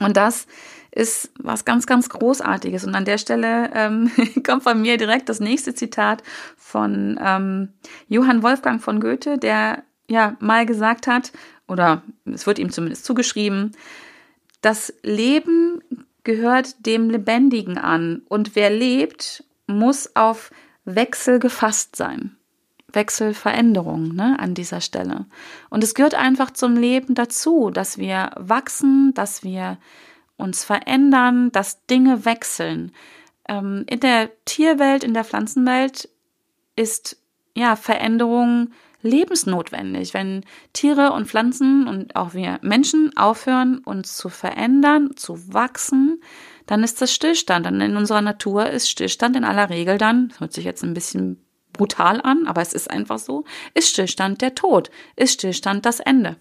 Und 0.00 0.16
das 0.16 0.46
ist 0.90 1.32
was 1.38 1.64
ganz, 1.64 1.86
ganz 1.86 2.08
Großartiges. 2.08 2.84
Und 2.84 2.94
an 2.94 3.04
der 3.04 3.18
Stelle 3.18 3.70
ähm, 3.74 4.10
kommt 4.46 4.62
von 4.62 4.80
mir 4.80 4.96
direkt 4.96 5.28
das 5.28 5.40
nächste 5.40 5.74
Zitat 5.74 6.22
von 6.56 7.18
ähm, 7.22 7.70
Johann 8.08 8.42
Wolfgang 8.42 8.80
von 8.80 9.00
Goethe, 9.00 9.38
der 9.38 9.82
ja 10.08 10.36
mal 10.40 10.66
gesagt 10.66 11.06
hat, 11.06 11.32
oder 11.66 12.02
es 12.24 12.46
wird 12.46 12.58
ihm 12.58 12.70
zumindest 12.70 13.04
zugeschrieben, 13.04 13.72
das 14.60 14.92
Leben 15.02 15.82
gehört 16.22 16.86
dem 16.86 17.10
Lebendigen 17.10 17.78
an 17.78 18.22
und 18.28 18.54
wer 18.54 18.70
lebt, 18.70 19.44
muss 19.66 20.14
auf 20.14 20.50
Wechsel 20.84 21.38
gefasst 21.38 21.96
sein. 21.96 22.36
Wechselveränderung 22.94 24.14
ne, 24.14 24.38
an 24.38 24.54
dieser 24.54 24.80
Stelle. 24.80 25.26
Und 25.70 25.84
es 25.84 25.94
gehört 25.94 26.14
einfach 26.14 26.50
zum 26.50 26.76
Leben 26.76 27.14
dazu, 27.14 27.70
dass 27.70 27.98
wir 27.98 28.30
wachsen, 28.36 29.12
dass 29.14 29.42
wir 29.42 29.78
uns 30.36 30.64
verändern, 30.64 31.52
dass 31.52 31.86
Dinge 31.86 32.24
wechseln. 32.24 32.92
Ähm, 33.48 33.84
in 33.88 34.00
der 34.00 34.30
Tierwelt, 34.44 35.04
in 35.04 35.14
der 35.14 35.24
Pflanzenwelt 35.24 36.08
ist 36.76 37.18
ja 37.54 37.76
Veränderung 37.76 38.70
lebensnotwendig. 39.02 40.14
Wenn 40.14 40.44
Tiere 40.72 41.12
und 41.12 41.28
Pflanzen 41.28 41.86
und 41.86 42.16
auch 42.16 42.34
wir 42.34 42.58
Menschen 42.62 43.16
aufhören, 43.16 43.78
uns 43.78 44.16
zu 44.16 44.28
verändern, 44.28 45.10
zu 45.16 45.52
wachsen, 45.52 46.20
dann 46.66 46.82
ist 46.82 47.00
das 47.02 47.12
Stillstand. 47.12 47.66
Dann 47.66 47.80
in 47.80 47.96
unserer 47.96 48.22
Natur 48.22 48.68
ist 48.70 48.90
Stillstand 48.90 49.36
in 49.36 49.44
aller 49.44 49.68
Regel 49.68 49.98
dann, 49.98 50.32
hört 50.38 50.54
sich 50.54 50.64
jetzt 50.64 50.82
ein 50.82 50.94
bisschen 50.94 51.43
brutal 51.74 52.20
an, 52.22 52.46
aber 52.46 52.62
es 52.62 52.72
ist 52.72 52.90
einfach 52.90 53.18
so, 53.18 53.44
ist 53.74 53.90
Stillstand 53.90 54.40
der 54.40 54.54
Tod, 54.54 54.90
ist 55.16 55.34
Stillstand 55.34 55.84
das 55.84 56.00
Ende. 56.00 56.36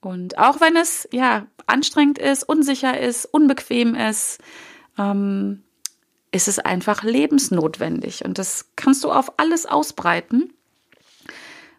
Und 0.00 0.38
auch 0.38 0.60
wenn 0.60 0.76
es 0.76 1.08
ja 1.10 1.46
anstrengend 1.66 2.18
ist, 2.18 2.44
unsicher 2.44 3.00
ist, 3.00 3.24
unbequem 3.24 3.94
ist, 3.94 4.38
ähm, 4.98 5.62
ist 6.32 6.48
es 6.48 6.58
einfach 6.58 7.02
lebensnotwendig. 7.02 8.24
Und 8.24 8.38
das 8.38 8.70
kannst 8.76 9.02
du 9.04 9.10
auf 9.10 9.38
alles 9.38 9.66
ausbreiten. 9.66 10.52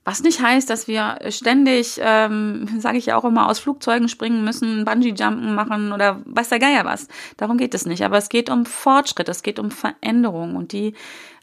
Was 0.07 0.23
nicht 0.23 0.41
heißt, 0.41 0.69
dass 0.69 0.87
wir 0.87 1.19
ständig, 1.31 1.99
ähm, 2.01 2.65
sage 2.79 2.97
ich 2.97 3.07
ja 3.07 3.17
auch 3.17 3.25
immer, 3.25 3.49
aus 3.49 3.59
Flugzeugen 3.59 4.07
springen 4.07 4.41
müssen, 4.45 4.85
Bungee-Jumpen 4.85 5.53
machen 5.53 5.91
oder 5.91 6.21
weiß 6.23 6.47
der 6.47 6.59
Geier 6.59 6.85
was. 6.85 7.09
Darum 7.35 7.57
geht 7.57 7.73
es 7.73 7.85
nicht. 7.85 8.05
Aber 8.05 8.17
es 8.17 8.29
geht 8.29 8.49
um 8.49 8.65
Fortschritt, 8.65 9.27
es 9.27 9.43
geht 9.43 9.59
um 9.59 9.69
Veränderung 9.69 10.55
und 10.55 10.71
die 10.71 10.93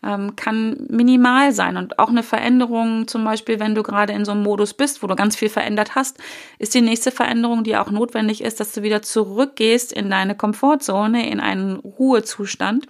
ähm, 0.02 0.34
kann 0.34 0.86
minimal 0.88 1.52
sein. 1.52 1.76
Und 1.76 1.98
auch 1.98 2.08
eine 2.08 2.22
Veränderung, 2.22 3.06
zum 3.06 3.22
Beispiel, 3.22 3.60
wenn 3.60 3.74
du 3.74 3.82
gerade 3.82 4.14
in 4.14 4.24
so 4.24 4.32
einem 4.32 4.42
Modus 4.42 4.72
bist, 4.72 5.02
wo 5.02 5.08
du 5.08 5.14
ganz 5.14 5.36
viel 5.36 5.50
verändert 5.50 5.94
hast, 5.94 6.16
ist 6.58 6.72
die 6.72 6.80
nächste 6.80 7.10
Veränderung, 7.10 7.64
die 7.64 7.76
auch 7.76 7.90
notwendig 7.90 8.42
ist, 8.42 8.60
dass 8.60 8.72
du 8.72 8.82
wieder 8.82 9.02
zurückgehst 9.02 9.92
in 9.92 10.08
deine 10.08 10.36
Komfortzone, 10.36 11.28
in 11.28 11.38
einen 11.38 11.76
Ruhezustand 11.76 12.86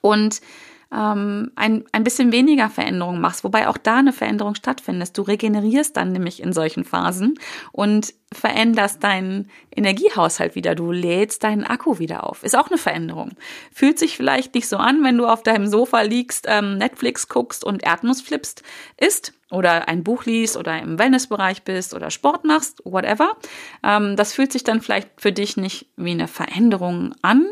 und 0.00 0.40
ähm, 0.92 1.52
ein, 1.54 1.84
ein 1.92 2.04
bisschen 2.04 2.32
weniger 2.32 2.68
Veränderung 2.68 3.20
machst, 3.20 3.44
wobei 3.44 3.68
auch 3.68 3.76
da 3.76 3.98
eine 3.98 4.12
Veränderung 4.12 4.54
stattfindet. 4.54 5.16
Du 5.16 5.22
regenerierst 5.22 5.96
dann 5.96 6.12
nämlich 6.12 6.42
in 6.42 6.52
solchen 6.52 6.84
Phasen 6.84 7.38
und 7.72 8.14
veränderst 8.32 9.02
deinen 9.02 9.50
Energiehaushalt 9.74 10.54
wieder. 10.54 10.74
Du 10.74 10.92
lädst 10.92 11.42
deinen 11.42 11.64
Akku 11.64 11.98
wieder 11.98 12.24
auf. 12.24 12.44
Ist 12.44 12.56
auch 12.56 12.68
eine 12.68 12.78
Veränderung. 12.78 13.32
Fühlt 13.72 13.98
sich 13.98 14.16
vielleicht 14.16 14.54
nicht 14.54 14.68
so 14.68 14.76
an, 14.76 15.02
wenn 15.02 15.18
du 15.18 15.26
auf 15.26 15.42
deinem 15.42 15.66
Sofa 15.66 16.02
liegst, 16.02 16.46
ähm, 16.48 16.78
Netflix 16.78 17.28
guckst 17.28 17.64
und 17.64 17.82
Erdnuss 17.82 18.20
flippst, 18.20 18.62
ist 18.96 19.32
oder 19.50 19.88
ein 19.88 20.04
Buch 20.04 20.24
liest 20.24 20.56
oder 20.56 20.80
im 20.80 20.98
Wellnessbereich 20.98 21.62
bist 21.62 21.92
oder 21.92 22.10
Sport 22.10 22.44
machst, 22.44 22.82
whatever. 22.84 23.36
Ähm, 23.82 24.16
das 24.16 24.32
fühlt 24.32 24.52
sich 24.52 24.62
dann 24.62 24.80
vielleicht 24.80 25.08
für 25.16 25.32
dich 25.32 25.56
nicht 25.56 25.86
wie 25.96 26.12
eine 26.12 26.28
Veränderung 26.28 27.14
an, 27.22 27.46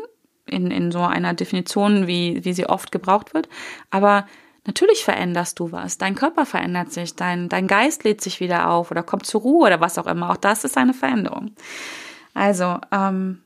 in, 0.49 0.71
in 0.71 0.91
so 0.91 0.99
einer 0.99 1.33
Definition, 1.33 2.07
wie, 2.07 2.43
wie 2.43 2.53
sie 2.53 2.67
oft 2.67 2.91
gebraucht 2.91 3.33
wird. 3.33 3.47
Aber 3.89 4.27
natürlich 4.65 5.03
veränderst 5.03 5.59
du 5.59 5.71
was. 5.71 5.97
Dein 5.97 6.15
Körper 6.15 6.45
verändert 6.45 6.91
sich, 6.91 7.15
dein, 7.15 7.49
dein 7.49 7.67
Geist 7.67 8.03
lädt 8.03 8.21
sich 8.21 8.39
wieder 8.39 8.69
auf 8.69 8.91
oder 8.91 9.03
kommt 9.03 9.25
zur 9.25 9.41
Ruhe 9.41 9.67
oder 9.67 9.79
was 9.79 9.97
auch 9.97 10.07
immer. 10.07 10.31
Auch 10.31 10.37
das 10.37 10.63
ist 10.63 10.77
eine 10.77 10.93
Veränderung. 10.93 11.51
Also, 12.33 12.79
ähm, 12.91 13.41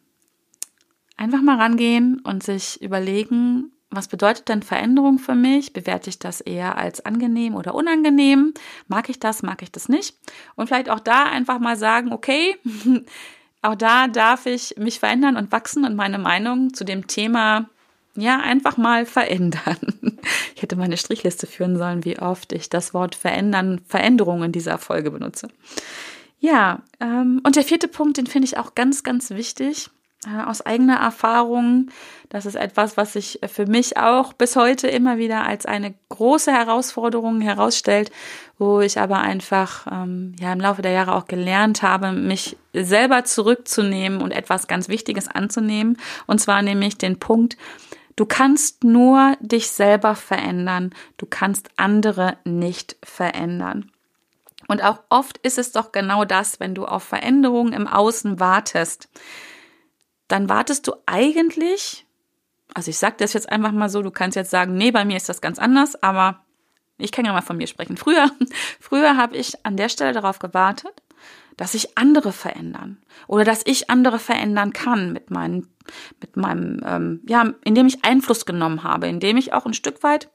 einfach 1.18 1.42
mal 1.42 1.58
rangehen 1.58 2.20
und 2.24 2.44
sich 2.44 2.82
überlegen, 2.82 3.72
was 3.96 4.08
bedeutet 4.08 4.50
denn 4.50 4.64
Veränderung 4.64 5.20
für 5.20 5.36
mich? 5.36 5.72
Bewerte 5.72 6.10
ich 6.10 6.18
das 6.18 6.42
eher 6.42 6.78
als 6.78 7.06
angenehm 7.06 7.56
oder 7.56 7.76
unangenehm? 7.76 8.54
Mag 8.88 9.10
ich 9.10 9.20
das, 9.20 9.44
mag 9.44 9.62
ich 9.62 9.72
das 9.72 9.88
nicht? 9.88 10.18
Und 10.56 10.68
vielleicht 10.68 10.90
auch 10.90 11.00
da 11.00 11.26
einfach 11.26 11.60
mal 11.60 11.78
sagen, 11.78 12.12
okay, 12.12 12.56
auch 13.64 13.76
da 13.76 14.08
darf 14.08 14.46
ich 14.46 14.76
mich 14.78 15.00
verändern 15.00 15.38
und 15.38 15.52
wachsen 15.52 15.86
und 15.86 15.96
meine 15.96 16.20
Meinung 16.20 16.74
zu 16.74 16.84
dem 16.84 17.08
Thema 17.08 17.70
ja 18.16 18.40
einfach 18.40 18.78
mal 18.78 19.06
verändern. 19.06 19.78
ich 20.56 20.62
hätte 20.62 20.76
meine 20.76 20.98
Strichliste 20.98 21.48
führen 21.48 21.78
sollen, 21.78 22.06
wie 22.06 22.20
oft 22.20 22.54
ich 22.54 22.70
das 22.70 22.94
Wort 22.94 23.16
verändern, 23.16 23.82
Veränderung 23.88 24.44
in 24.44 24.52
dieser 24.52 24.78
Folge 24.78 25.12
benutze. 25.12 25.48
Ja, 26.40 26.82
ähm, 27.00 27.42
und 27.44 27.56
der 27.56 27.64
vierte 27.64 27.88
Punkt, 27.88 28.18
den 28.18 28.28
finde 28.28 28.46
ich 28.46 28.58
auch 28.58 28.76
ganz, 28.76 29.04
ganz 29.04 29.30
wichtig 29.32 29.90
aus 30.28 30.66
eigener 30.66 30.98
Erfahrung. 30.98 31.90
Das 32.30 32.46
ist 32.46 32.56
etwas, 32.56 32.98
was 32.98 33.14
sich 33.14 33.40
für 33.48 33.66
mich 33.66 33.98
auch 33.98 34.34
bis 34.34 34.56
heute 34.56 34.88
immer 34.88 35.18
wieder 35.18 35.46
als 35.46 35.66
eine 35.66 35.94
große 36.10 36.52
Herausforderung 36.52 37.42
herausstellt, 37.42 38.12
wo 38.58 38.82
ich 38.82 39.00
aber 39.00 39.20
einfach 39.20 39.88
ähm, 39.92 40.36
ja 40.40 40.54
im 40.54 40.60
Laufe 40.60 40.82
der 40.82 40.92
Jahre 40.92 41.16
auch 41.16 41.26
gelernt 41.26 41.84
habe, 41.84 42.12
mich 42.12 42.58
selber 42.74 43.24
zurückzunehmen 43.24 44.22
und 44.22 44.32
etwas 44.32 44.68
ganz 44.68 44.90
Wichtiges 44.90 45.28
anzunehmen. 45.28 45.98
Und 46.26 46.40
zwar 46.40 46.62
nämlich 46.62 46.98
den 46.98 47.20
Punkt, 47.20 47.58
du 48.16 48.26
kannst 48.26 48.84
nur 48.84 49.36
dich 49.42 49.72
selber 49.72 50.16
verändern, 50.16 50.92
du 51.18 51.26
kannst 51.26 51.70
andere 51.78 52.38
nicht 52.46 52.96
verändern. 53.04 53.92
Und 54.68 54.84
auch 54.84 55.00
oft 55.10 55.38
ist 55.40 55.58
es 55.58 55.72
doch 55.72 55.92
genau 55.92 56.26
das, 56.26 56.60
wenn 56.60 56.74
du 56.74 56.86
auf 56.86 57.04
Veränderungen 57.04 57.74
im 57.74 57.88
Außen 57.88 58.40
wartest 58.40 59.10
dann 60.28 60.50
wartest 60.50 60.88
du 60.88 60.94
eigentlich, 61.06 62.06
also 62.74 62.90
ich 62.90 62.98
sage 62.98 63.16
das 63.20 63.34
jetzt 63.34 63.50
einfach 63.50 63.72
mal 63.72 63.90
so, 63.90 64.02
du 64.02 64.12
kannst 64.12 64.36
jetzt 64.36 64.52
sagen, 64.52 64.76
nee, 64.76 64.92
bei 64.92 65.06
mir 65.06 65.18
ist 65.18 65.30
das 65.30 65.42
ganz 65.42 65.60
anders, 65.60 66.02
aber 66.02 66.44
ich 66.98 67.12
kann 67.12 67.26
ja 67.26 67.34
mal 67.34 67.42
von 67.42 67.58
mir 67.58 67.68
sprechen. 67.68 67.98
Früher, 67.98 68.32
früher 68.80 69.18
habe 69.18 69.36
ich 69.36 69.66
an 69.66 69.78
der 69.78 69.90
Stelle 69.90 70.14
darauf 70.14 70.40
gewartet, 70.40 70.94
dass 71.58 71.74
sich 71.74 71.98
andere 71.98 72.32
verändern 72.32 72.98
oder 73.28 73.44
dass 73.44 73.62
ich 73.66 73.90
andere 73.90 74.20
verändern 74.20 74.74
kann 74.74 75.14
mit 75.14 75.30
meinen, 75.30 75.68
mit 76.20 76.36
meinem, 76.36 76.82
ähm, 76.86 77.22
ja, 77.28 77.54
indem 77.64 77.88
ich 77.88 78.04
Einfluss 78.04 78.46
genommen 78.46 78.84
habe, 78.84 79.08
indem 79.08 79.38
ich 79.38 79.54
auch 79.54 79.66
ein 79.66 79.74
Stück 79.74 80.04
weit 80.04 80.30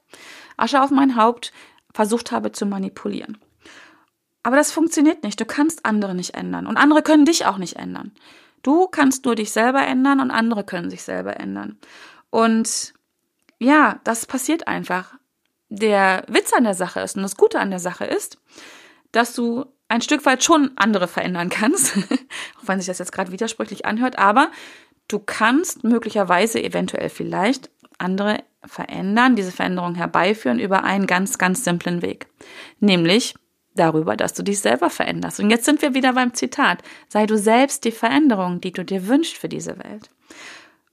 Asche 0.57 0.81
auf 0.81 0.91
mein 0.91 1.15
Haupt 1.15 1.51
versucht 1.93 2.31
habe 2.31 2.51
zu 2.51 2.65
manipulieren. 2.65 3.37
Aber 4.43 4.55
das 4.55 4.71
funktioniert 4.71 5.23
nicht. 5.23 5.39
Du 5.39 5.45
kannst 5.45 5.85
andere 5.85 6.15
nicht 6.15 6.35
ändern 6.35 6.67
und 6.67 6.77
andere 6.77 7.01
können 7.01 7.25
dich 7.25 7.45
auch 7.45 7.57
nicht 7.57 7.75
ändern. 7.75 8.13
Du 8.63 8.87
kannst 8.87 9.25
nur 9.25 9.35
dich 9.35 9.51
selber 9.51 9.85
ändern 9.85 10.19
und 10.19 10.31
andere 10.31 10.63
können 10.63 10.89
sich 10.89 11.03
selber 11.03 11.39
ändern. 11.39 11.77
Und 12.29 12.93
ja, 13.59 13.99
das 14.03 14.25
passiert 14.25 14.67
einfach. 14.67 15.15
Der 15.69 16.23
Witz 16.27 16.53
an 16.53 16.63
der 16.63 16.73
Sache 16.73 17.01
ist 17.01 17.15
und 17.15 17.23
das 17.23 17.35
Gute 17.35 17.59
an 17.59 17.69
der 17.69 17.79
Sache 17.79 18.05
ist, 18.05 18.39
dass 19.11 19.33
du 19.33 19.65
ein 19.87 20.01
Stück 20.01 20.25
weit 20.25 20.43
schon 20.43 20.71
andere 20.75 21.07
verändern 21.07 21.49
kannst, 21.49 21.97
auch 22.57 22.67
wenn 22.67 22.79
sich 22.79 22.87
das 22.87 22.99
jetzt 22.99 23.11
gerade 23.11 23.31
widersprüchlich 23.31 23.85
anhört, 23.85 24.17
aber 24.17 24.51
du 25.07 25.19
kannst 25.19 25.83
möglicherweise 25.83 26.63
eventuell 26.63 27.09
vielleicht 27.09 27.69
andere 27.97 28.43
verändern, 28.65 29.35
diese 29.35 29.51
Veränderung 29.51 29.95
herbeiführen 29.95 30.59
über 30.59 30.83
einen 30.83 31.07
ganz, 31.07 31.37
ganz 31.37 31.63
simplen 31.63 32.01
Weg. 32.01 32.27
Nämlich 32.79 33.35
darüber, 33.79 34.15
dass 34.15 34.33
du 34.33 34.43
dich 34.43 34.59
selber 34.59 34.89
veränderst. 34.89 35.39
Und 35.39 35.49
jetzt 35.49 35.65
sind 35.65 35.81
wir 35.81 35.93
wieder 35.93 36.13
beim 36.13 36.33
Zitat. 36.33 36.83
Sei 37.07 37.25
du 37.25 37.37
selbst 37.37 37.83
die 37.85 37.91
Veränderung, 37.91 38.61
die 38.61 38.71
du 38.71 38.83
dir 38.83 39.07
wünschst 39.07 39.37
für 39.37 39.49
diese 39.49 39.77
Welt. 39.79 40.09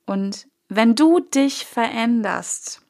Und 0.06 0.46
wenn 0.68 0.94
du 0.94 1.20
dich 1.20 1.66
veränderst, 1.66 2.82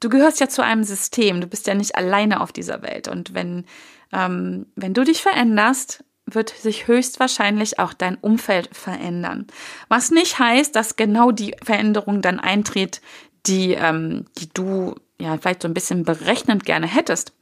du 0.00 0.08
gehörst 0.08 0.40
ja 0.40 0.48
zu 0.48 0.62
einem 0.62 0.84
System, 0.84 1.40
du 1.40 1.46
bist 1.46 1.66
ja 1.66 1.74
nicht 1.74 1.96
alleine 1.96 2.40
auf 2.40 2.52
dieser 2.52 2.82
Welt. 2.82 3.08
Und 3.08 3.34
wenn, 3.34 3.64
ähm, 4.12 4.66
wenn 4.74 4.94
du 4.94 5.04
dich 5.04 5.22
veränderst, 5.22 6.04
wird 6.26 6.50
sich 6.50 6.88
höchstwahrscheinlich 6.88 7.78
auch 7.78 7.92
dein 7.92 8.16
Umfeld 8.16 8.74
verändern. 8.74 9.46
Was 9.88 10.10
nicht 10.10 10.38
heißt, 10.38 10.74
dass 10.74 10.96
genau 10.96 11.30
die 11.30 11.54
Veränderung 11.62 12.20
dann 12.20 12.40
eintritt, 12.40 13.00
die, 13.46 13.74
ähm, 13.74 14.24
die 14.38 14.48
du 14.52 14.96
ja 15.20 15.36
vielleicht 15.38 15.62
so 15.62 15.68
ein 15.68 15.74
bisschen 15.74 16.04
berechnend 16.04 16.64
gerne 16.64 16.86
hättest. 16.86 17.32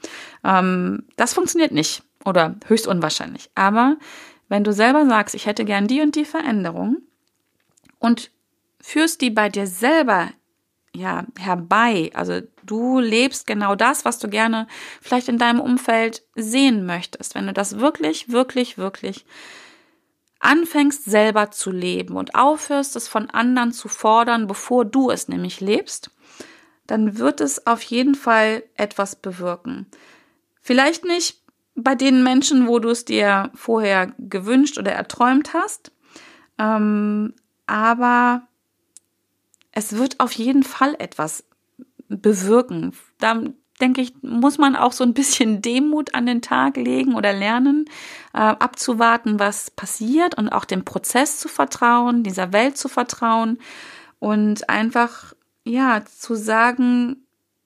Ähm, 0.45 1.05
das 1.17 1.35
funktioniert 1.35 1.73
nicht 1.73 2.03
oder 2.25 2.57
höchst 2.67 2.87
unwahrscheinlich. 2.87 3.51
Aber 3.55 3.97
wenn 4.49 4.65
du 4.65 4.73
selber 4.73 5.07
sagst, 5.07 5.35
ich 5.35 5.47
hätte 5.47 5.65
gern 5.65 5.87
die 5.87 6.01
und 6.01 6.17
die 6.17 6.25
Veränderung 6.25 6.99
und 7.99 8.31
führst 8.81 9.21
die 9.21 9.31
bei 9.31 9.49
dir 9.49 9.67
selber 9.67 10.31
ja 10.95 11.25
herbei, 11.39 12.11
also 12.15 12.41
du 12.65 13.01
lebst 13.01 13.47
genau 13.47 13.75
das, 13.75 14.05
was 14.05 14.19
du 14.19 14.29
gerne 14.29 14.67
vielleicht 15.01 15.29
in 15.29 15.39
deinem 15.39 15.61
Umfeld 15.61 16.23
sehen 16.37 16.87
möchtest. 16.87 17.35
Wenn 17.35 17.47
du 17.47 17.53
das 17.53 17.79
wirklich, 17.79 18.31
wirklich, 18.31 18.79
wirklich 18.79 19.25
anfängst 20.39 21.05
selber 21.05 21.51
zu 21.51 21.71
leben 21.71 22.17
und 22.17 22.35
aufhörst, 22.35 22.97
es 22.97 23.09
von 23.09 23.31
anderen 23.31 23.73
zu 23.73 23.89
fordern, 23.89 24.47
bevor 24.47 24.85
du 24.85 25.11
es 25.11 25.27
nämlich 25.27 25.61
lebst, 25.61 26.11
dann 26.87 27.19
wird 27.19 27.41
es 27.41 27.67
auf 27.67 27.83
jeden 27.83 28.15
Fall 28.15 28.63
etwas 28.77 29.17
bewirken. 29.17 29.87
Vielleicht 30.61 31.05
nicht 31.05 31.41
bei 31.75 31.95
den 31.95 32.23
Menschen, 32.23 32.67
wo 32.69 32.79
du 32.79 32.91
es 32.91 33.05
dir 33.05 33.51
vorher 33.55 34.13
gewünscht 34.19 34.79
oder 34.79 34.93
erträumt 34.93 35.55
hast, 35.55 35.93
ähm, 36.59 37.35
aber 37.67 38.43
es 39.73 39.97
wird 39.97 40.21
auf 40.21 40.33
jeden 40.33 40.63
Fall 40.63 40.95
etwas 40.99 41.45
bewirken. 42.09 42.93
Da 43.19 43.43
denke 43.81 44.01
ich, 44.01 44.15
muss 44.23 44.59
man 44.59 44.77
auch 44.77 44.93
so 44.93 45.03
ein 45.05 45.15
bisschen 45.15 45.63
Demut 45.63 46.15
an 46.15 46.27
den 46.27 46.43
Tag 46.43 46.77
legen 46.77 47.15
oder 47.15 47.33
lernen, 47.33 47.87
äh, 48.33 48.39
abzuwarten, 48.39 49.39
was 49.39 49.71
passiert 49.71 50.37
und 50.37 50.49
auch 50.49 50.65
dem 50.65 50.85
Prozess 50.85 51.39
zu 51.39 51.49
vertrauen, 51.49 52.23
dieser 52.23 52.53
Welt 52.53 52.77
zu 52.77 52.89
vertrauen 52.89 53.59
und 54.21 54.69
einfach 54.69 55.35
ja, 55.65 56.05
zu 56.05 56.35
sagen, 56.35 57.25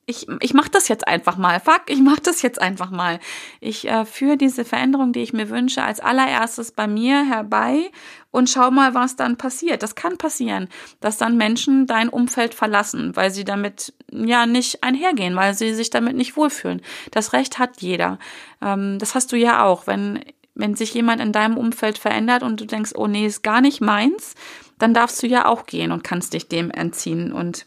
ich, 0.08 0.26
ich 0.40 0.54
mache 0.54 0.70
das 0.70 0.88
jetzt 0.88 1.06
einfach 1.06 1.36
mal. 1.36 1.60
Fuck, 1.60 1.82
ich 1.88 2.00
mache 2.00 2.22
das 2.22 2.40
jetzt 2.40 2.62
einfach 2.62 2.90
mal. 2.90 3.20
Ich 3.60 3.86
äh, 3.86 4.06
führe 4.06 4.38
diese 4.38 4.64
Veränderung, 4.64 5.12
die 5.12 5.20
ich 5.20 5.34
mir 5.34 5.50
wünsche, 5.50 5.82
als 5.82 6.00
allererstes 6.00 6.72
bei 6.72 6.86
mir 6.86 7.26
herbei 7.26 7.90
und 8.30 8.48
schau 8.48 8.70
mal, 8.70 8.94
was 8.94 9.16
dann 9.16 9.36
passiert. 9.36 9.82
Das 9.82 9.96
kann 9.96 10.16
passieren, 10.16 10.68
dass 11.00 11.18
dann 11.18 11.36
Menschen 11.36 11.86
dein 11.86 12.08
Umfeld 12.08 12.54
verlassen, 12.54 13.16
weil 13.16 13.30
sie 13.30 13.44
damit 13.44 13.92
ja 14.10 14.46
nicht 14.46 14.82
einhergehen, 14.82 15.36
weil 15.36 15.52
sie 15.52 15.74
sich 15.74 15.90
damit 15.90 16.16
nicht 16.16 16.38
wohlfühlen. 16.38 16.80
Das 17.10 17.34
Recht 17.34 17.58
hat 17.58 17.82
jeder. 17.82 18.18
Ähm, 18.62 18.98
das 18.98 19.14
hast 19.14 19.30
du 19.32 19.36
ja 19.36 19.62
auch. 19.62 19.86
Wenn, 19.86 20.24
wenn 20.54 20.74
sich 20.74 20.94
jemand 20.94 21.20
in 21.20 21.32
deinem 21.32 21.58
Umfeld 21.58 21.98
verändert 21.98 22.42
und 22.42 22.58
du 22.62 22.64
denkst, 22.64 22.92
oh 22.94 23.08
nee, 23.08 23.26
ist 23.26 23.42
gar 23.42 23.60
nicht 23.60 23.82
meins, 23.82 24.36
dann 24.78 24.94
darfst 24.94 25.22
du 25.22 25.26
ja 25.26 25.44
auch 25.44 25.66
gehen 25.66 25.92
und 25.92 26.02
kannst 26.02 26.32
dich 26.32 26.48
dem 26.48 26.70
entziehen 26.70 27.30
und 27.30 27.66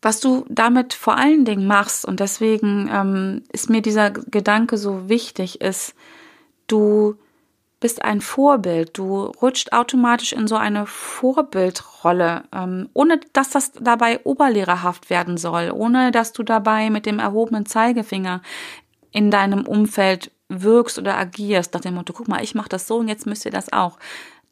was 0.00 0.20
du 0.20 0.44
damit 0.48 0.94
vor 0.94 1.16
allen 1.16 1.44
Dingen 1.44 1.66
machst, 1.66 2.04
und 2.04 2.20
deswegen 2.20 2.88
ähm, 2.92 3.42
ist 3.52 3.70
mir 3.70 3.82
dieser 3.82 4.10
Gedanke 4.10 4.76
so 4.76 5.08
wichtig, 5.08 5.60
ist, 5.60 5.94
du 6.66 7.16
bist 7.80 8.02
ein 8.02 8.20
Vorbild, 8.20 8.98
du 8.98 9.26
rutscht 9.40 9.72
automatisch 9.72 10.32
in 10.32 10.48
so 10.48 10.56
eine 10.56 10.86
Vorbildrolle, 10.86 12.44
ähm, 12.52 12.88
ohne 12.92 13.20
dass 13.32 13.50
das 13.50 13.72
dabei 13.72 14.20
oberlehrerhaft 14.24 15.10
werden 15.10 15.36
soll, 15.36 15.70
ohne 15.72 16.10
dass 16.10 16.32
du 16.32 16.42
dabei 16.42 16.90
mit 16.90 17.06
dem 17.06 17.20
erhobenen 17.20 17.66
Zeigefinger 17.66 18.42
in 19.12 19.30
deinem 19.30 19.66
Umfeld 19.66 20.32
wirkst 20.48 20.98
oder 20.98 21.16
agierst, 21.16 21.74
nach 21.74 21.80
dem 21.80 21.94
Motto, 21.94 22.12
guck 22.12 22.26
mal, 22.26 22.42
ich 22.42 22.54
mache 22.54 22.68
das 22.68 22.86
so 22.86 22.96
und 22.96 23.08
jetzt 23.08 23.26
müsst 23.26 23.44
ihr 23.44 23.52
das 23.52 23.72
auch. 23.72 23.98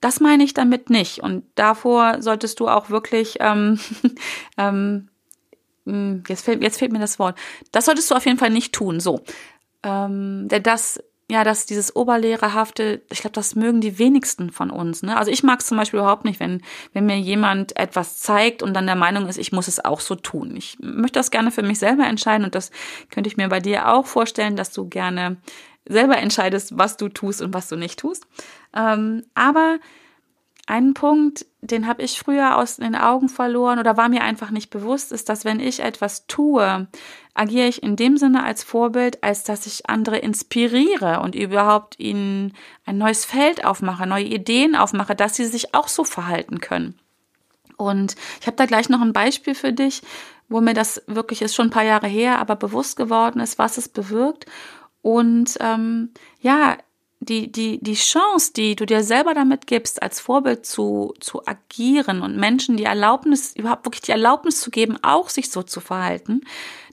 Das 0.00 0.20
meine 0.20 0.44
ich 0.44 0.54
damit 0.54 0.90
nicht. 0.90 1.20
Und 1.20 1.44
davor 1.54 2.20
solltest 2.20 2.60
du 2.60 2.68
auch 2.68 2.90
wirklich 2.90 3.38
ähm, 3.40 3.80
ähm, 4.58 5.08
hm, 5.08 5.08
jetzt 6.28 6.44
fehlt, 6.44 6.62
jetzt 6.62 6.78
fehlt 6.78 6.92
mir 6.92 6.98
das 6.98 7.18
Wort. 7.18 7.38
Das 7.72 7.86
solltest 7.86 8.10
du 8.10 8.14
auf 8.14 8.26
jeden 8.26 8.38
Fall 8.38 8.50
nicht 8.50 8.72
tun. 8.72 9.00
So. 9.00 9.22
Ähm, 9.82 10.48
denn 10.48 10.62
das, 10.62 11.00
ja, 11.30 11.44
das, 11.44 11.66
dieses 11.66 11.94
Oberlehrerhafte, 11.94 13.02
ich 13.10 13.20
glaube, 13.20 13.34
das 13.34 13.54
mögen 13.54 13.80
die 13.80 13.98
wenigsten 13.98 14.50
von 14.50 14.70
uns. 14.70 15.02
Ne? 15.02 15.16
Also 15.16 15.30
ich 15.30 15.42
mag 15.42 15.60
es 15.60 15.66
zum 15.66 15.76
Beispiel 15.76 16.00
überhaupt 16.00 16.24
nicht, 16.24 16.40
wenn, 16.40 16.62
wenn 16.92 17.06
mir 17.06 17.18
jemand 17.18 17.76
etwas 17.76 18.18
zeigt 18.18 18.62
und 18.62 18.74
dann 18.74 18.86
der 18.86 18.96
Meinung 18.96 19.28
ist, 19.28 19.38
ich 19.38 19.52
muss 19.52 19.68
es 19.68 19.84
auch 19.84 20.00
so 20.00 20.14
tun. 20.14 20.54
Ich 20.56 20.76
möchte 20.80 21.18
das 21.18 21.30
gerne 21.30 21.50
für 21.50 21.62
mich 21.62 21.78
selber 21.78 22.06
entscheiden 22.06 22.44
und 22.44 22.54
das 22.54 22.70
könnte 23.10 23.28
ich 23.28 23.36
mir 23.36 23.48
bei 23.48 23.60
dir 23.60 23.88
auch 23.88 24.06
vorstellen, 24.06 24.56
dass 24.56 24.72
du 24.72 24.88
gerne 24.88 25.36
selber 25.88 26.18
entscheidest, 26.18 26.78
was 26.78 26.96
du 26.96 27.08
tust 27.08 27.42
und 27.42 27.54
was 27.54 27.68
du 27.68 27.76
nicht 27.76 27.98
tust. 27.98 28.26
Ähm, 28.74 29.22
aber 29.34 29.78
ein 30.66 30.94
Punkt, 30.94 31.46
den 31.60 31.86
habe 31.86 32.02
ich 32.02 32.18
früher 32.18 32.56
aus 32.56 32.76
den 32.76 32.96
Augen 32.96 33.28
verloren 33.28 33.78
oder 33.78 33.96
war 33.96 34.08
mir 34.08 34.22
einfach 34.22 34.50
nicht 34.50 34.70
bewusst, 34.70 35.12
ist, 35.12 35.28
dass 35.28 35.44
wenn 35.44 35.60
ich 35.60 35.80
etwas 35.80 36.26
tue, 36.26 36.88
agiere 37.34 37.68
ich 37.68 37.82
in 37.82 37.96
dem 37.96 38.16
Sinne 38.16 38.44
als 38.44 38.64
Vorbild, 38.64 39.22
als 39.22 39.44
dass 39.44 39.66
ich 39.66 39.88
andere 39.88 40.18
inspiriere 40.18 41.20
und 41.20 41.34
überhaupt 41.36 41.98
ihnen 42.00 42.52
ein 42.84 42.98
neues 42.98 43.24
Feld 43.24 43.64
aufmache, 43.64 44.06
neue 44.06 44.24
Ideen 44.24 44.74
aufmache, 44.74 45.14
dass 45.14 45.36
sie 45.36 45.46
sich 45.46 45.74
auch 45.74 45.88
so 45.88 46.02
verhalten 46.02 46.60
können. 46.60 46.98
Und 47.76 48.16
ich 48.40 48.46
habe 48.46 48.56
da 48.56 48.66
gleich 48.66 48.88
noch 48.88 49.00
ein 49.00 49.12
Beispiel 49.12 49.54
für 49.54 49.72
dich, 49.72 50.02
wo 50.48 50.60
mir 50.60 50.74
das 50.74 51.02
wirklich 51.06 51.42
ist 51.42 51.54
schon 51.54 51.68
ein 51.68 51.70
paar 51.70 51.84
Jahre 51.84 52.08
her, 52.08 52.38
aber 52.38 52.56
bewusst 52.56 52.96
geworden 52.96 53.40
ist, 53.40 53.58
was 53.58 53.78
es 53.78 53.88
bewirkt. 53.88 54.46
Und 55.02 55.56
ähm, 55.60 56.10
ja, 56.40 56.76
die, 57.20 57.50
die, 57.50 57.78
die 57.82 57.94
Chance, 57.94 58.52
die 58.54 58.76
du 58.76 58.86
dir 58.86 59.02
selber 59.02 59.34
damit 59.34 59.66
gibst, 59.66 60.02
als 60.02 60.20
Vorbild 60.20 60.66
zu, 60.66 61.14
zu 61.20 61.46
agieren 61.46 62.22
und 62.22 62.36
Menschen 62.36 62.76
die 62.76 62.84
Erlaubnis, 62.84 63.54
überhaupt 63.56 63.86
wirklich 63.86 64.02
die 64.02 64.12
Erlaubnis 64.12 64.60
zu 64.60 64.70
geben, 64.70 64.98
auch 65.02 65.28
sich 65.28 65.50
so 65.50 65.62
zu 65.62 65.80
verhalten, 65.80 66.42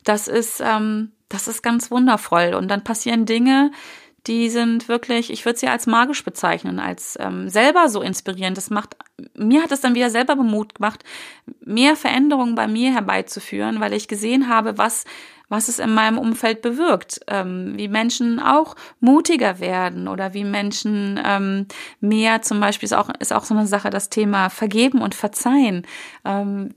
das 0.03 0.27
ist, 0.27 0.61
ähm, 0.61 1.11
das 1.29 1.47
ist 1.47 1.61
ganz 1.61 1.91
wundervoll. 1.91 2.53
Und 2.53 2.69
dann 2.69 2.83
passieren 2.83 3.25
Dinge, 3.25 3.71
die 4.27 4.49
sind 4.49 4.87
wirklich, 4.87 5.31
ich 5.31 5.43
würde 5.43 5.59
sie 5.59 5.67
als 5.67 5.85
magisch 5.85 6.23
bezeichnen, 6.23 6.79
als 6.79 7.17
ähm, 7.19 7.49
selber 7.49 7.89
so 7.89 8.01
inspirierend. 8.01 8.55
Das 8.57 8.69
macht, 8.69 8.95
mir 9.35 9.61
hat 9.61 9.71
es 9.71 9.81
dann 9.81 9.95
wieder 9.95 10.09
selber 10.09 10.35
Mut 10.35 10.75
gemacht, 10.75 11.03
mehr 11.59 11.97
Veränderungen 11.97 12.55
bei 12.55 12.67
mir 12.67 12.93
herbeizuführen, 12.93 13.81
weil 13.81 13.93
ich 13.93 14.07
gesehen 14.07 14.47
habe, 14.47 14.77
was 14.77 15.03
was 15.53 15.67
es 15.67 15.77
in 15.77 15.93
meinem 15.93 16.17
Umfeld 16.17 16.63
bewirkt, 16.63 17.21
ähm, 17.27 17.73
wie 17.77 17.87
Menschen 17.87 18.39
auch 18.39 18.75
mutiger 18.99 19.59
werden 19.59 20.07
oder 20.07 20.33
wie 20.33 20.43
Menschen 20.43 21.19
ähm, 21.23 21.67
mehr 21.99 22.41
zum 22.41 22.59
Beispiel 22.59 22.87
ist 22.87 22.93
auch, 22.93 23.09
ist 23.19 23.31
auch 23.31 23.43
so 23.43 23.53
eine 23.53 23.67
Sache, 23.67 23.91
das 23.91 24.09
Thema 24.09 24.49
Vergeben 24.49 25.03
und 25.03 25.13
Verzeihen. 25.13 25.85
Ähm, 26.25 26.73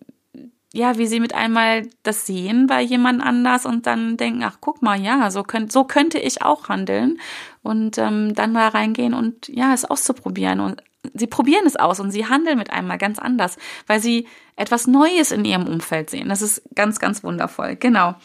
ja, 0.75 0.99
wie 0.99 1.07
sie 1.07 1.21
mit 1.21 1.35
einmal 1.35 1.89
das 2.03 2.27
sehen 2.27 2.67
bei 2.67 2.83
jemand 2.83 3.23
anders 3.23 3.65
und 3.65 3.87
dann 3.87 4.19
denken, 4.19 4.45
ach 4.45 4.59
guck 4.61 4.83
mal, 4.83 5.01
ja, 5.01 5.31
so, 5.31 5.43
könnt, 5.43 5.73
so 5.73 5.85
könnte 5.85 6.19
ich 6.19 6.43
auch 6.43 6.69
handeln 6.69 7.19
und 7.62 7.97
ähm, 7.97 8.35
dann 8.35 8.53
da 8.53 8.69
reingehen 8.69 9.15
und 9.15 9.49
ja, 9.49 9.73
es 9.73 9.87
auszuprobieren 9.87 10.61
und 10.61 10.83
sie 11.15 11.27
probieren 11.27 11.65
es 11.65 11.77
aus 11.77 11.99
und 11.99 12.11
sie 12.11 12.27
handeln 12.27 12.59
mit 12.59 12.71
einmal 12.71 12.99
ganz 12.99 13.19
anders, 13.19 13.57
weil 13.87 14.01
sie 14.01 14.29
etwas 14.55 14.87
Neues 14.87 15.33
in 15.33 15.47
ihrem 15.47 15.67
Umfeld 15.67 16.11
sehen. 16.11 16.29
Das 16.29 16.43
ist 16.43 16.62
ganz, 16.75 16.99
ganz 16.99 17.25
wundervoll. 17.25 17.77
Genau. 17.77 18.17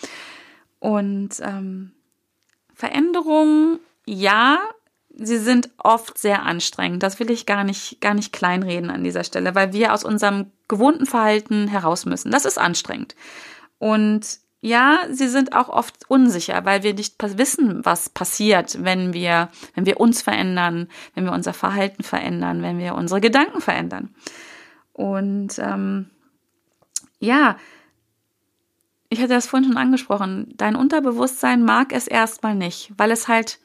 Und 0.81 1.39
ähm, 1.41 1.91
Veränderungen, 2.73 3.79
ja, 4.07 4.59
sie 5.15 5.37
sind 5.37 5.69
oft 5.77 6.17
sehr 6.17 6.41
anstrengend. 6.41 7.03
Das 7.03 7.19
will 7.19 7.29
ich 7.29 7.45
gar 7.45 7.63
nicht, 7.63 8.01
gar 8.01 8.15
nicht 8.15 8.33
kleinreden 8.33 8.89
an 8.89 9.03
dieser 9.03 9.23
Stelle, 9.23 9.53
weil 9.53 9.73
wir 9.73 9.93
aus 9.93 10.03
unserem 10.03 10.47
gewohnten 10.67 11.05
Verhalten 11.05 11.67
heraus 11.67 12.05
müssen. 12.05 12.31
Das 12.31 12.45
ist 12.45 12.57
anstrengend. 12.57 13.15
Und 13.77 14.39
ja, 14.59 15.01
sie 15.11 15.27
sind 15.27 15.53
auch 15.53 15.69
oft 15.69 16.09
unsicher, 16.09 16.65
weil 16.65 16.81
wir 16.81 16.95
nicht 16.95 17.15
wissen, 17.37 17.85
was 17.85 18.09
passiert, 18.09 18.83
wenn 18.83 19.13
wir, 19.13 19.49
wenn 19.75 19.85
wir 19.85 19.99
uns 19.99 20.23
verändern, 20.23 20.87
wenn 21.13 21.25
wir 21.25 21.31
unser 21.31 21.53
Verhalten 21.53 22.01
verändern, 22.01 22.63
wenn 22.63 22.79
wir 22.79 22.95
unsere 22.95 23.21
Gedanken 23.21 23.61
verändern. 23.61 24.15
Und 24.93 25.59
ähm, 25.59 26.09
ja, 27.19 27.57
ich 29.11 29.19
hatte 29.19 29.33
das 29.33 29.47
vorhin 29.47 29.67
schon 29.67 29.77
angesprochen, 29.77 30.53
dein 30.55 30.77
Unterbewusstsein 30.77 31.63
mag 31.63 31.91
es 31.91 32.07
erstmal 32.07 32.55
nicht, 32.55 32.93
weil 32.97 33.11
es 33.11 33.27
halt 33.27 33.59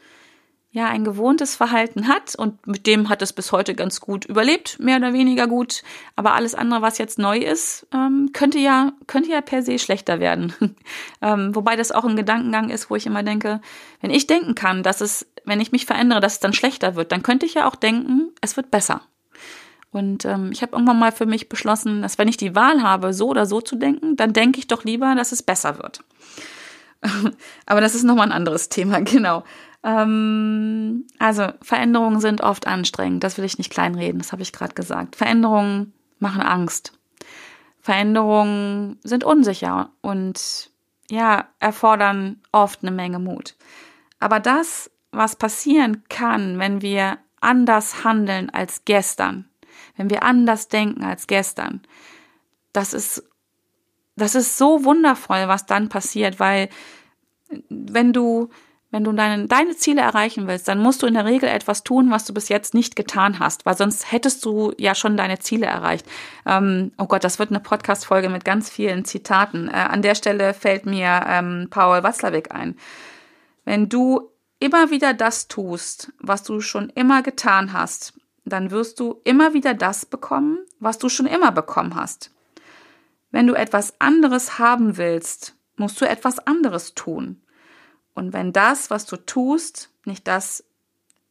ja 0.72 0.88
ein 0.88 1.04
gewohntes 1.04 1.54
Verhalten 1.54 2.08
hat 2.08 2.34
und 2.34 2.66
mit 2.66 2.88
dem 2.88 3.08
hat 3.08 3.22
es 3.22 3.32
bis 3.32 3.52
heute 3.52 3.76
ganz 3.76 4.00
gut 4.00 4.24
überlebt, 4.24 4.80
mehr 4.80 4.96
oder 4.96 5.12
weniger 5.12 5.46
gut. 5.46 5.84
Aber 6.16 6.34
alles 6.34 6.56
andere, 6.56 6.82
was 6.82 6.98
jetzt 6.98 7.20
neu 7.20 7.38
ist, 7.38 7.86
ähm, 7.94 8.30
könnte 8.32 8.58
ja 8.58 8.92
könnte 9.06 9.30
ja 9.30 9.40
per 9.40 9.62
se 9.62 9.78
schlechter 9.78 10.18
werden. 10.18 10.52
ähm, 11.22 11.54
wobei 11.54 11.76
das 11.76 11.92
auch 11.92 12.04
ein 12.04 12.16
Gedankengang 12.16 12.68
ist, 12.68 12.90
wo 12.90 12.96
ich 12.96 13.06
immer 13.06 13.22
denke, 13.22 13.60
wenn 14.00 14.10
ich 14.10 14.26
denken 14.26 14.56
kann, 14.56 14.82
dass 14.82 15.00
es, 15.00 15.26
wenn 15.44 15.60
ich 15.60 15.70
mich 15.70 15.86
verändere, 15.86 16.20
dass 16.20 16.34
es 16.34 16.40
dann 16.40 16.54
schlechter 16.54 16.96
wird, 16.96 17.12
dann 17.12 17.22
könnte 17.22 17.46
ich 17.46 17.54
ja 17.54 17.68
auch 17.68 17.76
denken, 17.76 18.32
es 18.40 18.56
wird 18.56 18.72
besser. 18.72 19.00
Und 19.96 20.26
ähm, 20.26 20.50
ich 20.52 20.60
habe 20.60 20.72
irgendwann 20.72 20.98
mal 20.98 21.10
für 21.10 21.24
mich 21.24 21.48
beschlossen, 21.48 22.02
dass 22.02 22.18
wenn 22.18 22.28
ich 22.28 22.36
die 22.36 22.54
Wahl 22.54 22.82
habe, 22.82 23.14
so 23.14 23.28
oder 23.28 23.46
so 23.46 23.62
zu 23.62 23.76
denken, 23.76 24.14
dann 24.14 24.34
denke 24.34 24.58
ich 24.58 24.66
doch 24.66 24.84
lieber, 24.84 25.14
dass 25.14 25.32
es 25.32 25.42
besser 25.42 25.78
wird. 25.78 26.04
Aber 27.64 27.80
das 27.80 27.94
ist 27.94 28.02
nochmal 28.02 28.26
ein 28.26 28.32
anderes 28.32 28.68
Thema, 28.68 29.00
genau. 29.04 29.42
Ähm, 29.82 31.06
also 31.18 31.48
Veränderungen 31.62 32.20
sind 32.20 32.42
oft 32.42 32.66
anstrengend, 32.66 33.24
das 33.24 33.38
will 33.38 33.46
ich 33.46 33.56
nicht 33.56 33.72
kleinreden, 33.72 34.18
das 34.18 34.32
habe 34.32 34.42
ich 34.42 34.52
gerade 34.52 34.74
gesagt. 34.74 35.16
Veränderungen 35.16 35.94
machen 36.18 36.42
Angst. 36.42 36.92
Veränderungen 37.80 38.98
sind 39.02 39.24
unsicher 39.24 39.88
und 40.02 40.70
ja, 41.10 41.46
erfordern 41.58 42.42
oft 42.52 42.82
eine 42.82 42.90
Menge 42.90 43.18
Mut. 43.18 43.56
Aber 44.20 44.40
das, 44.40 44.90
was 45.10 45.36
passieren 45.36 46.04
kann, 46.10 46.58
wenn 46.58 46.82
wir 46.82 47.16
anders 47.40 48.04
handeln 48.04 48.50
als 48.50 48.84
gestern, 48.84 49.48
wenn 49.96 50.10
wir 50.10 50.22
anders 50.22 50.68
denken 50.68 51.04
als 51.04 51.26
gestern, 51.26 51.82
das 52.72 52.92
ist, 52.92 53.24
das 54.16 54.34
ist 54.34 54.58
so 54.58 54.84
wundervoll, 54.84 55.48
was 55.48 55.66
dann 55.66 55.88
passiert, 55.88 56.38
weil 56.40 56.68
wenn 57.68 58.12
du, 58.12 58.50
wenn 58.90 59.04
du 59.04 59.12
deine, 59.12 59.46
deine 59.46 59.76
Ziele 59.76 60.00
erreichen 60.00 60.46
willst, 60.46 60.68
dann 60.68 60.78
musst 60.78 61.02
du 61.02 61.06
in 61.06 61.14
der 61.14 61.24
Regel 61.24 61.48
etwas 61.48 61.84
tun, 61.84 62.10
was 62.10 62.24
du 62.24 62.34
bis 62.34 62.48
jetzt 62.48 62.74
nicht 62.74 62.96
getan 62.96 63.38
hast, 63.38 63.66
weil 63.66 63.76
sonst 63.76 64.10
hättest 64.10 64.44
du 64.44 64.72
ja 64.78 64.94
schon 64.94 65.16
deine 65.16 65.38
Ziele 65.38 65.66
erreicht. 65.66 66.06
Ähm, 66.44 66.92
oh 66.98 67.06
Gott, 67.06 67.24
das 67.24 67.38
wird 67.38 67.50
eine 67.50 67.60
Podcast-Folge 67.60 68.28
mit 68.28 68.44
ganz 68.44 68.70
vielen 68.70 69.04
Zitaten. 69.04 69.68
Äh, 69.68 69.72
an 69.72 70.02
der 70.02 70.14
Stelle 70.14 70.54
fällt 70.54 70.86
mir 70.86 71.24
ähm, 71.26 71.68
Paul 71.70 72.02
Watzlawick 72.02 72.52
ein. 72.52 72.76
Wenn 73.64 73.88
du 73.88 74.30
immer 74.60 74.90
wieder 74.90 75.12
das 75.14 75.48
tust, 75.48 76.12
was 76.20 76.42
du 76.42 76.60
schon 76.60 76.90
immer 76.90 77.22
getan 77.22 77.72
hast, 77.72 78.14
dann 78.46 78.70
wirst 78.70 79.00
du 79.00 79.20
immer 79.24 79.54
wieder 79.54 79.74
das 79.74 80.06
bekommen, 80.06 80.60
was 80.78 80.98
du 80.98 81.08
schon 81.08 81.26
immer 81.26 81.52
bekommen 81.52 81.94
hast. 81.94 82.30
Wenn 83.30 83.46
du 83.46 83.54
etwas 83.54 84.00
anderes 84.00 84.58
haben 84.58 84.96
willst, 84.96 85.56
musst 85.76 86.00
du 86.00 86.08
etwas 86.08 86.38
anderes 86.38 86.94
tun. 86.94 87.42
Und 88.14 88.32
wenn 88.32 88.52
das, 88.52 88.88
was 88.88 89.04
du 89.04 89.16
tust, 89.16 89.90
nicht 90.04 90.26
das 90.26 90.64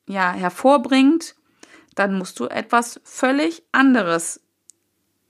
ja 0.07 0.31
hervorbringt, 0.33 1.35
dann 1.95 2.17
musst 2.17 2.39
du 2.39 2.45
etwas 2.45 2.99
völlig 3.03 3.63
anderes 3.71 4.41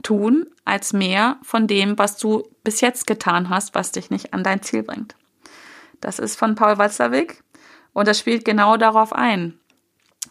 tun 0.03 0.47
als 0.65 0.91
mehr 0.91 1.37
von 1.43 1.67
dem, 1.67 1.97
was 1.97 2.17
du 2.17 2.43
bis 2.63 2.81
jetzt 2.81 3.07
getan 3.07 3.49
hast, 3.49 3.75
was 3.75 3.91
dich 3.91 4.09
nicht 4.09 4.33
an 4.33 4.43
dein 4.43 4.63
Ziel 4.63 4.83
bringt. 4.83 5.15
Das 6.01 6.19
ist 6.19 6.37
von 6.37 6.55
Paul 6.55 6.77
Watzlawick 6.77 7.43
und 7.93 8.07
das 8.07 8.19
spielt 8.19 8.43
genau 8.43 8.75
darauf 8.75 9.13
ein. 9.13 9.59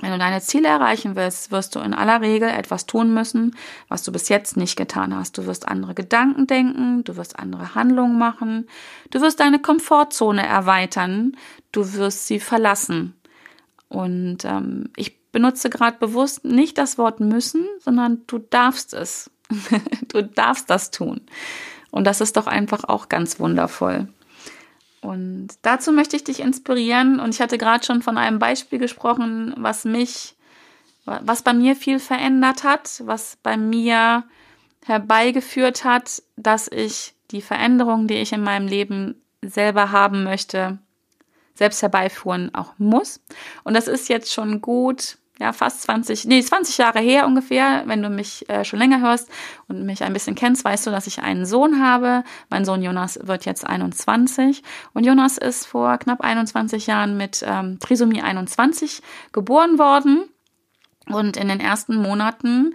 Wenn 0.05 0.12
du 0.12 0.19
deine 0.19 0.43
Ziele 0.43 0.69
erreichen 0.69 1.17
willst, 1.17 1.51
wirst 1.51 1.75
du 1.75 1.81
in 1.81 1.95
aller 1.95 2.21
Regel 2.21 2.51
etwas 2.51 2.85
tun 2.85 3.14
müssen, 3.14 3.57
was 3.88 4.03
du 4.03 4.12
bis 4.12 4.29
jetzt 4.29 4.55
nicht 4.55 4.77
getan 4.77 5.17
hast. 5.17 5.38
Du 5.38 5.47
wirst 5.47 5.67
andere 5.67 5.95
Gedanken 5.95 6.47
denken, 6.47 7.05
du 7.05 7.17
wirst 7.17 7.38
andere 7.38 7.75
Handlungen 7.75 8.19
machen, 8.19 8.69
du 9.12 9.23
wirst 9.23 9.40
deine 9.40 9.61
Komfortzone 9.61 10.47
erweitern, 10.47 11.38
du 11.73 11.95
wirst 11.95 12.27
sie 12.27 12.38
verlassen. 12.38 13.14
Und 13.88 14.45
ähm, 14.45 14.90
ich 14.95 15.23
benutze 15.33 15.71
gerade 15.71 15.97
bewusst 15.99 16.45
nicht 16.45 16.77
das 16.77 16.99
Wort 16.99 17.21
müssen, 17.21 17.64
sondern 17.79 18.25
du 18.27 18.37
darfst 18.37 18.93
es. 18.93 19.31
du 20.09 20.23
darfst 20.23 20.69
das 20.69 20.90
tun. 20.90 21.23
Und 21.90 22.07
das 22.07 22.21
ist 22.21 22.37
doch 22.37 22.47
einfach 22.47 22.85
auch 22.85 23.09
ganz 23.09 23.40
wundervoll. 23.40 24.09
Und 25.05 25.49
dazu 25.61 25.93
möchte 25.93 26.17
ich 26.17 26.25
dich 26.25 26.40
inspirieren. 26.40 27.21
Und 27.21 27.35
ich 27.35 27.43
hatte 27.43 27.59
gerade 27.59 27.85
schon 27.85 28.01
von 28.01 28.17
einem 28.17 28.38
Beispiel 28.38 28.79
gesprochen, 28.79 29.53
was 29.59 29.85
mich, 29.85 30.35
was 31.05 31.43
bei 31.43 31.53
mir 31.53 31.77
viel 31.77 31.99
verändert 31.99 32.64
hat, 32.64 33.03
was 33.05 33.37
bei 33.43 33.59
mir 33.59 34.25
herbeigeführt 34.87 35.85
hat, 35.85 36.23
dass 36.37 36.69
ich 36.69 37.12
die 37.33 37.43
Veränderung, 37.43 38.07
die 38.07 38.14
ich 38.14 38.33
in 38.33 38.43
meinem 38.43 38.67
Leben 38.67 39.21
selber 39.43 39.90
haben 39.93 40.25
möchte, 40.25 40.79
selbst 41.55 41.83
herbeiführen 41.83 42.55
auch 42.55 42.73
muss. 42.79 43.21
Und 43.62 43.75
das 43.75 43.88
ist 43.88 44.09
jetzt 44.09 44.33
schon 44.33 44.62
gut 44.62 45.19
ja, 45.38 45.53
fast 45.53 45.83
20, 45.83 46.27
nee, 46.27 46.40
20 46.40 46.79
Jahre 46.79 47.01
her 47.01 47.27
ungefähr, 47.27 47.83
wenn 47.87 48.03
du 48.03 48.09
mich 48.09 48.49
äh, 48.49 48.64
schon 48.64 48.79
länger 48.79 49.01
hörst 49.01 49.29
und 49.66 49.85
mich 49.85 50.05
ein 50.05 50.12
bisschen 50.12 50.37
kennst, 50.37 50.64
weißt 50.64 50.87
du, 50.87 50.90
dass 50.90 51.09
ich 51.09 51.23
einen 51.23 51.44
Sohn 51.44 51.83
habe. 51.83 52.23
Mein 52.51 52.64
Sohn 52.64 52.83
Jonas 52.83 53.18
wird 53.23 53.44
jetzt 53.44 53.66
21 53.66 54.62
und 54.92 55.05
Jonas 55.05 55.37
ist 55.37 55.66
vor 55.66 55.99
knapp 55.99 56.20
21 56.20 56.87
Jahren 56.87 57.16
mit 57.16 57.44
ähm, 57.47 57.79
Trisomie 57.81 58.23
21 58.23 59.03
geboren 59.33 59.79
worden 59.79 60.29
und 61.07 61.37
in 61.37 61.49
den 61.49 61.61
ersten 61.61 61.97
Monaten 61.97 62.75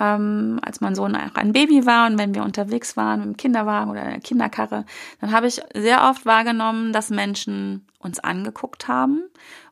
ähm, 0.00 0.58
als 0.62 0.80
mein 0.80 0.94
Sohn 0.94 1.14
auch 1.14 1.34
ein 1.34 1.52
Baby 1.52 1.86
war 1.86 2.06
und 2.06 2.18
wenn 2.18 2.34
wir 2.34 2.42
unterwegs 2.42 2.96
waren 2.96 3.22
im 3.22 3.36
Kinderwagen 3.36 3.90
oder 3.90 4.04
der 4.04 4.20
Kinderkarre, 4.20 4.86
dann 5.20 5.30
habe 5.30 5.46
ich 5.46 5.60
sehr 5.74 6.08
oft 6.08 6.26
wahrgenommen, 6.26 6.92
dass 6.92 7.10
Menschen 7.10 7.86
uns 7.98 8.18
angeguckt 8.18 8.88
haben 8.88 9.24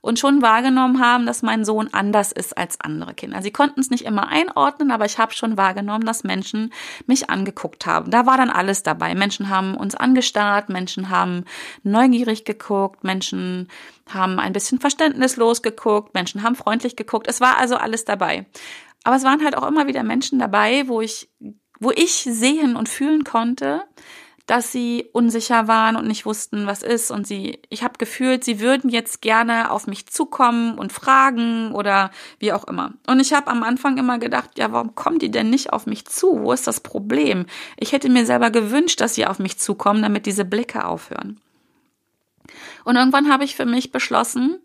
und 0.02 0.18
schon 0.18 0.42
wahrgenommen 0.42 1.00
haben, 1.00 1.24
dass 1.24 1.40
mein 1.40 1.64
Sohn 1.64 1.88
anders 1.92 2.30
ist 2.30 2.56
als 2.58 2.78
andere 2.78 3.14
Kinder. 3.14 3.40
Sie 3.40 3.50
konnten 3.50 3.80
es 3.80 3.88
nicht 3.88 4.04
immer 4.04 4.28
einordnen, 4.28 4.90
aber 4.90 5.06
ich 5.06 5.18
habe 5.18 5.32
schon 5.32 5.56
wahrgenommen, 5.56 6.04
dass 6.04 6.24
Menschen 6.24 6.72
mich 7.06 7.30
angeguckt 7.30 7.86
haben. 7.86 8.10
Da 8.10 8.26
war 8.26 8.36
dann 8.36 8.50
alles 8.50 8.82
dabei. 8.82 9.14
Menschen 9.14 9.48
haben 9.48 9.74
uns 9.74 9.94
angestarrt, 9.94 10.68
Menschen 10.68 11.08
haben 11.08 11.46
neugierig 11.84 12.44
geguckt, 12.44 13.02
Menschen 13.02 13.68
haben 14.12 14.38
ein 14.38 14.52
bisschen 14.52 14.78
verständnislos 14.78 15.62
geguckt, 15.62 16.14
Menschen 16.14 16.42
haben 16.42 16.54
freundlich 16.54 16.96
geguckt. 16.96 17.26
Es 17.28 17.40
war 17.40 17.56
also 17.58 17.76
alles 17.76 18.04
dabei. 18.04 18.44
Aber 19.08 19.16
es 19.16 19.24
waren 19.24 19.42
halt 19.42 19.56
auch 19.56 19.66
immer 19.66 19.86
wieder 19.86 20.02
Menschen 20.02 20.38
dabei, 20.38 20.86
wo 20.86 21.00
ich, 21.00 21.30
wo 21.80 21.90
ich 21.90 22.28
sehen 22.30 22.76
und 22.76 22.90
fühlen 22.90 23.24
konnte, 23.24 23.84
dass 24.44 24.70
sie 24.70 25.08
unsicher 25.14 25.66
waren 25.66 25.96
und 25.96 26.06
nicht 26.06 26.26
wussten, 26.26 26.66
was 26.66 26.82
ist. 26.82 27.10
Und 27.10 27.26
sie, 27.26 27.58
ich 27.70 27.82
habe 27.82 27.94
gefühlt, 27.96 28.44
sie 28.44 28.60
würden 28.60 28.90
jetzt 28.90 29.22
gerne 29.22 29.70
auf 29.70 29.86
mich 29.86 30.08
zukommen 30.08 30.76
und 30.76 30.92
fragen 30.92 31.72
oder 31.72 32.10
wie 32.38 32.52
auch 32.52 32.64
immer. 32.64 32.92
Und 33.06 33.20
ich 33.20 33.32
habe 33.32 33.46
am 33.46 33.62
Anfang 33.62 33.96
immer 33.96 34.18
gedacht, 34.18 34.58
ja, 34.58 34.72
warum 34.72 34.94
kommen 34.94 35.18
die 35.18 35.30
denn 35.30 35.48
nicht 35.48 35.72
auf 35.72 35.86
mich 35.86 36.04
zu? 36.04 36.40
Wo 36.42 36.52
ist 36.52 36.66
das 36.66 36.80
Problem? 36.80 37.46
Ich 37.78 37.92
hätte 37.92 38.10
mir 38.10 38.26
selber 38.26 38.50
gewünscht, 38.50 39.00
dass 39.00 39.14
sie 39.14 39.24
auf 39.24 39.38
mich 39.38 39.58
zukommen, 39.58 40.02
damit 40.02 40.26
diese 40.26 40.44
Blicke 40.44 40.84
aufhören. 40.84 41.40
Und 42.84 42.96
irgendwann 42.96 43.32
habe 43.32 43.44
ich 43.44 43.56
für 43.56 43.64
mich 43.64 43.90
beschlossen, 43.90 44.58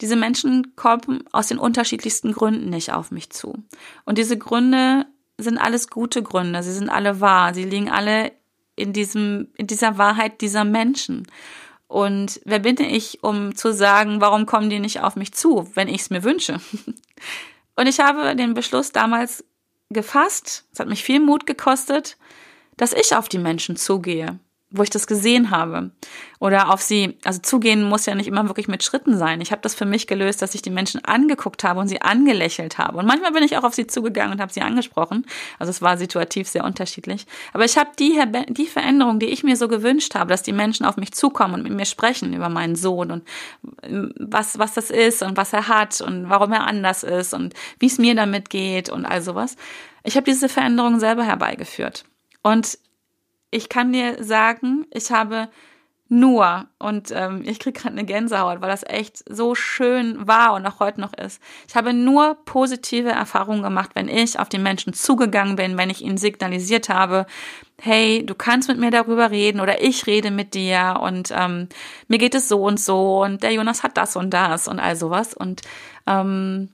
diese 0.00 0.16
Menschen 0.16 0.74
kommen 0.76 1.24
aus 1.32 1.48
den 1.48 1.58
unterschiedlichsten 1.58 2.32
Gründen 2.32 2.70
nicht 2.70 2.92
auf 2.92 3.10
mich 3.10 3.30
zu. 3.30 3.62
Und 4.04 4.18
diese 4.18 4.38
Gründe 4.38 5.06
sind 5.38 5.58
alles 5.58 5.88
gute 5.88 6.22
Gründe. 6.22 6.62
Sie 6.62 6.72
sind 6.72 6.88
alle 6.88 7.20
wahr. 7.20 7.54
Sie 7.54 7.64
liegen 7.64 7.90
alle 7.90 8.32
in 8.76 8.92
diesem, 8.92 9.48
in 9.56 9.66
dieser 9.66 9.98
Wahrheit 9.98 10.40
dieser 10.40 10.64
Menschen. 10.64 11.26
Und 11.86 12.40
wer 12.44 12.60
bin 12.60 12.78
ich, 12.78 13.22
um 13.22 13.54
zu 13.54 13.72
sagen, 13.72 14.20
warum 14.20 14.46
kommen 14.46 14.70
die 14.70 14.78
nicht 14.78 15.00
auf 15.00 15.16
mich 15.16 15.32
zu, 15.32 15.68
wenn 15.74 15.88
ich 15.88 16.02
es 16.02 16.10
mir 16.10 16.22
wünsche? 16.24 16.60
Und 17.76 17.86
ich 17.86 18.00
habe 18.00 18.36
den 18.36 18.54
Beschluss 18.54 18.92
damals 18.92 19.44
gefasst, 19.90 20.66
es 20.72 20.78
hat 20.78 20.88
mich 20.88 21.02
viel 21.02 21.20
Mut 21.20 21.46
gekostet, 21.46 22.16
dass 22.76 22.92
ich 22.92 23.16
auf 23.16 23.28
die 23.28 23.38
Menschen 23.38 23.76
zugehe 23.76 24.38
wo 24.70 24.82
ich 24.82 24.90
das 24.90 25.06
gesehen 25.06 25.50
habe. 25.50 25.90
Oder 26.38 26.72
auf 26.72 26.80
sie, 26.80 27.18
also 27.24 27.40
zugehen 27.40 27.82
muss 27.82 28.06
ja 28.06 28.14
nicht 28.14 28.28
immer 28.28 28.46
wirklich 28.46 28.68
mit 28.68 28.84
Schritten 28.84 29.18
sein. 29.18 29.40
Ich 29.40 29.50
habe 29.50 29.62
das 29.62 29.74
für 29.74 29.84
mich 29.84 30.06
gelöst, 30.06 30.42
dass 30.42 30.54
ich 30.54 30.62
die 30.62 30.70
Menschen 30.70 31.04
angeguckt 31.04 31.64
habe 31.64 31.80
und 31.80 31.88
sie 31.88 32.00
angelächelt 32.00 32.78
habe. 32.78 32.98
Und 32.98 33.06
manchmal 33.06 33.32
bin 33.32 33.42
ich 33.42 33.56
auch 33.56 33.64
auf 33.64 33.74
sie 33.74 33.88
zugegangen 33.88 34.32
und 34.32 34.40
habe 34.40 34.52
sie 34.52 34.62
angesprochen. 34.62 35.26
Also 35.58 35.70
es 35.70 35.82
war 35.82 35.96
situativ 35.96 36.48
sehr 36.48 36.64
unterschiedlich. 36.64 37.26
Aber 37.52 37.64
ich 37.64 37.76
habe 37.76 37.90
die, 37.98 38.22
die 38.48 38.66
Veränderung, 38.66 39.18
die 39.18 39.26
ich 39.26 39.42
mir 39.42 39.56
so 39.56 39.66
gewünscht 39.66 40.14
habe, 40.14 40.30
dass 40.30 40.42
die 40.42 40.52
Menschen 40.52 40.86
auf 40.86 40.96
mich 40.96 41.12
zukommen 41.12 41.54
und 41.54 41.62
mit 41.64 41.72
mir 41.72 41.84
sprechen 41.84 42.32
über 42.32 42.48
meinen 42.48 42.76
Sohn 42.76 43.10
und 43.10 43.24
ähm, 43.82 44.12
was, 44.18 44.58
was 44.58 44.74
das 44.74 44.90
ist 44.90 45.22
und 45.22 45.36
was 45.36 45.52
er 45.52 45.66
hat 45.66 46.00
und 46.00 46.30
warum 46.30 46.52
er 46.52 46.66
anders 46.66 47.02
ist 47.02 47.34
und 47.34 47.54
wie 47.80 47.86
es 47.86 47.98
mir 47.98 48.14
damit 48.14 48.50
geht 48.50 48.88
und 48.88 49.04
all 49.04 49.20
sowas. 49.20 49.56
Ich 50.04 50.16
habe 50.16 50.24
diese 50.24 50.48
Veränderung 50.48 51.00
selber 51.00 51.24
herbeigeführt. 51.24 52.04
Und 52.42 52.78
ich 53.50 53.68
kann 53.68 53.92
dir 53.92 54.22
sagen, 54.22 54.86
ich 54.92 55.10
habe 55.10 55.48
nur, 56.12 56.66
und 56.80 57.12
ähm, 57.12 57.42
ich 57.46 57.60
kriege 57.60 57.80
gerade 57.80 57.96
eine 57.96 58.04
Gänsehaut, 58.04 58.60
weil 58.60 58.68
das 58.68 58.82
echt 58.84 59.22
so 59.32 59.54
schön 59.54 60.26
war 60.26 60.54
und 60.54 60.66
auch 60.66 60.80
heute 60.80 61.00
noch 61.00 61.12
ist. 61.12 61.40
Ich 61.68 61.76
habe 61.76 61.94
nur 61.94 62.36
positive 62.44 63.10
Erfahrungen 63.10 63.62
gemacht, 63.62 63.90
wenn 63.94 64.08
ich 64.08 64.40
auf 64.40 64.48
die 64.48 64.58
Menschen 64.58 64.92
zugegangen 64.92 65.54
bin, 65.54 65.78
wenn 65.78 65.88
ich 65.88 66.02
ihnen 66.02 66.16
signalisiert 66.16 66.88
habe, 66.88 67.26
hey, 67.80 68.26
du 68.26 68.34
kannst 68.34 68.68
mit 68.68 68.78
mir 68.78 68.90
darüber 68.90 69.30
reden 69.30 69.60
oder 69.60 69.82
ich 69.84 70.08
rede 70.08 70.32
mit 70.32 70.54
dir 70.54 70.98
und 71.00 71.32
ähm, 71.32 71.68
mir 72.08 72.18
geht 72.18 72.34
es 72.34 72.48
so 72.48 72.64
und 72.64 72.80
so 72.80 73.22
und 73.22 73.44
der 73.44 73.52
Jonas 73.52 73.84
hat 73.84 73.96
das 73.96 74.16
und 74.16 74.30
das 74.30 74.66
und 74.66 74.80
all 74.80 74.96
sowas. 74.96 75.32
Und 75.32 75.62
ähm, 76.08 76.70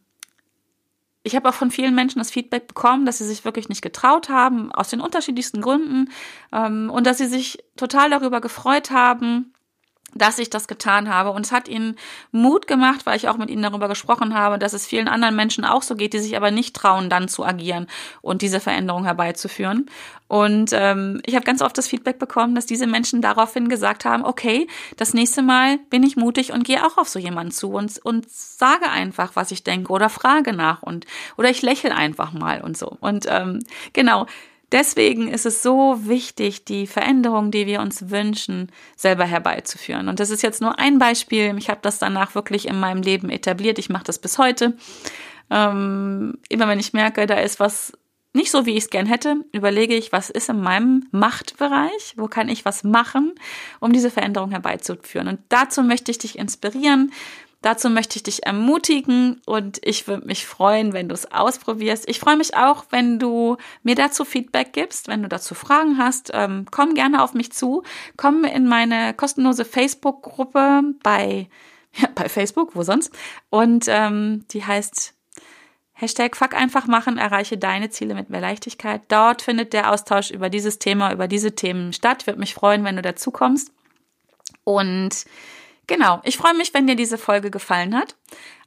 ich 1.26 1.34
habe 1.34 1.48
auch 1.48 1.54
von 1.54 1.72
vielen 1.72 1.94
Menschen 1.94 2.20
das 2.20 2.30
Feedback 2.30 2.68
bekommen, 2.68 3.04
dass 3.04 3.18
sie 3.18 3.26
sich 3.26 3.44
wirklich 3.44 3.68
nicht 3.68 3.82
getraut 3.82 4.28
haben, 4.28 4.70
aus 4.70 4.90
den 4.90 5.00
unterschiedlichsten 5.00 5.60
Gründen, 5.60 6.10
ähm, 6.52 6.88
und 6.88 7.04
dass 7.06 7.18
sie 7.18 7.26
sich 7.26 7.58
total 7.76 8.10
darüber 8.10 8.40
gefreut 8.40 8.92
haben, 8.92 9.52
dass 10.18 10.38
ich 10.38 10.50
das 10.50 10.68
getan 10.68 11.08
habe. 11.08 11.30
Und 11.30 11.46
es 11.46 11.52
hat 11.52 11.68
ihnen 11.68 11.96
Mut 12.32 12.66
gemacht, 12.66 13.06
weil 13.06 13.16
ich 13.16 13.28
auch 13.28 13.36
mit 13.36 13.50
ihnen 13.50 13.62
darüber 13.62 13.88
gesprochen 13.88 14.34
habe, 14.34 14.58
dass 14.58 14.72
es 14.72 14.86
vielen 14.86 15.08
anderen 15.08 15.36
Menschen 15.36 15.64
auch 15.64 15.82
so 15.82 15.94
geht, 15.94 16.12
die 16.12 16.18
sich 16.18 16.36
aber 16.36 16.50
nicht 16.50 16.74
trauen, 16.74 17.10
dann 17.10 17.28
zu 17.28 17.44
agieren 17.44 17.86
und 18.22 18.42
diese 18.42 18.60
Veränderung 18.60 19.04
herbeizuführen. 19.04 19.86
Und 20.28 20.70
ähm, 20.72 21.20
ich 21.24 21.34
habe 21.36 21.44
ganz 21.44 21.62
oft 21.62 21.78
das 21.78 21.86
Feedback 21.86 22.18
bekommen, 22.18 22.54
dass 22.56 22.66
diese 22.66 22.86
Menschen 22.86 23.22
daraufhin 23.22 23.68
gesagt 23.68 24.04
haben, 24.04 24.24
okay, 24.24 24.66
das 24.96 25.14
nächste 25.14 25.42
Mal 25.42 25.78
bin 25.90 26.02
ich 26.02 26.16
mutig 26.16 26.52
und 26.52 26.64
gehe 26.64 26.84
auch 26.84 26.98
auf 26.98 27.08
so 27.08 27.18
jemanden 27.18 27.52
zu 27.52 27.70
und, 27.70 27.98
und 28.04 28.28
sage 28.28 28.90
einfach, 28.90 29.36
was 29.36 29.52
ich 29.52 29.62
denke 29.62 29.92
oder 29.92 30.08
frage 30.08 30.52
nach 30.52 30.82
und 30.82 31.06
oder 31.36 31.48
ich 31.48 31.62
lächle 31.62 31.94
einfach 31.94 32.32
mal 32.32 32.60
und 32.60 32.76
so. 32.76 32.96
Und 33.00 33.26
ähm, 33.28 33.60
genau 33.92 34.26
Deswegen 34.72 35.28
ist 35.28 35.46
es 35.46 35.62
so 35.62 36.06
wichtig, 36.06 36.64
die 36.64 36.86
Veränderung, 36.86 37.50
die 37.50 37.66
wir 37.66 37.80
uns 37.80 38.10
wünschen, 38.10 38.72
selber 38.96 39.24
herbeizuführen. 39.24 40.08
Und 40.08 40.18
das 40.18 40.30
ist 40.30 40.42
jetzt 40.42 40.60
nur 40.60 40.78
ein 40.78 40.98
Beispiel. 40.98 41.54
Ich 41.56 41.70
habe 41.70 41.80
das 41.82 41.98
danach 41.98 42.34
wirklich 42.34 42.66
in 42.66 42.80
meinem 42.80 43.02
Leben 43.02 43.30
etabliert. 43.30 43.78
Ich 43.78 43.88
mache 43.88 44.04
das 44.04 44.18
bis 44.18 44.38
heute. 44.38 44.76
Ähm, 45.50 46.38
immer 46.48 46.66
wenn 46.66 46.80
ich 46.80 46.92
merke, 46.92 47.26
da 47.26 47.36
ist 47.36 47.60
was 47.60 47.92
nicht 48.36 48.50
so, 48.50 48.66
wie 48.66 48.72
ich 48.72 48.84
es 48.84 48.90
gern 48.90 49.06
hätte, 49.06 49.36
überlege 49.52 49.94
ich, 49.94 50.12
was 50.12 50.28
ist 50.28 50.50
in 50.50 50.60
meinem 50.60 51.06
Machtbereich, 51.10 52.14
wo 52.16 52.26
kann 52.26 52.50
ich 52.50 52.66
was 52.66 52.84
machen, 52.84 53.32
um 53.80 53.92
diese 53.92 54.10
Veränderung 54.10 54.50
herbeizuführen. 54.50 55.26
Und 55.26 55.40
dazu 55.48 55.82
möchte 55.82 56.10
ich 56.10 56.18
dich 56.18 56.38
inspirieren, 56.38 57.12
Dazu 57.62 57.90
möchte 57.90 58.16
ich 58.16 58.22
dich 58.22 58.46
ermutigen 58.46 59.40
und 59.46 59.80
ich 59.82 60.06
würde 60.06 60.26
mich 60.26 60.46
freuen, 60.46 60.92
wenn 60.92 61.08
du 61.08 61.14
es 61.14 61.32
ausprobierst. 61.32 62.08
Ich 62.08 62.20
freue 62.20 62.36
mich 62.36 62.56
auch, 62.56 62.84
wenn 62.90 63.18
du 63.18 63.56
mir 63.82 63.94
dazu 63.94 64.24
Feedback 64.24 64.72
gibst, 64.72 65.08
wenn 65.08 65.22
du 65.22 65.28
dazu 65.28 65.54
Fragen 65.54 65.98
hast. 65.98 66.30
Ähm, 66.32 66.66
komm 66.70 66.94
gerne 66.94 67.22
auf 67.22 67.34
mich 67.34 67.52
zu. 67.52 67.82
Komm 68.16 68.44
in 68.44 68.66
meine 68.68 69.14
kostenlose 69.14 69.64
Facebook-Gruppe 69.64 70.82
bei, 71.02 71.48
ja, 71.94 72.08
bei 72.14 72.28
Facebook, 72.28 72.76
wo 72.76 72.82
sonst? 72.82 73.10
Und 73.50 73.86
ähm, 73.88 74.44
die 74.50 74.64
heißt 74.64 75.14
Hashtag 75.98 76.36
Fuck 76.36 76.54
einfach 76.54 76.86
machen, 76.86 77.16
erreiche 77.16 77.56
deine 77.56 77.88
Ziele 77.88 78.14
mit 78.14 78.28
mehr 78.28 78.42
Leichtigkeit. 78.42 79.00
Dort 79.08 79.40
findet 79.40 79.72
der 79.72 79.90
Austausch 79.90 80.30
über 80.30 80.50
dieses 80.50 80.78
Thema, 80.78 81.10
über 81.10 81.26
diese 81.26 81.54
Themen 81.54 81.94
statt. 81.94 82.26
Würde 82.26 82.38
mich 82.38 82.52
freuen, 82.52 82.84
wenn 82.84 82.96
du 82.96 83.02
dazu 83.02 83.30
kommst. 83.30 83.72
Und 84.62 85.24
Genau, 85.86 86.20
ich 86.24 86.36
freue 86.36 86.54
mich, 86.54 86.74
wenn 86.74 86.86
dir 86.86 86.96
diese 86.96 87.18
Folge 87.18 87.50
gefallen 87.50 87.94
hat. 87.94 88.16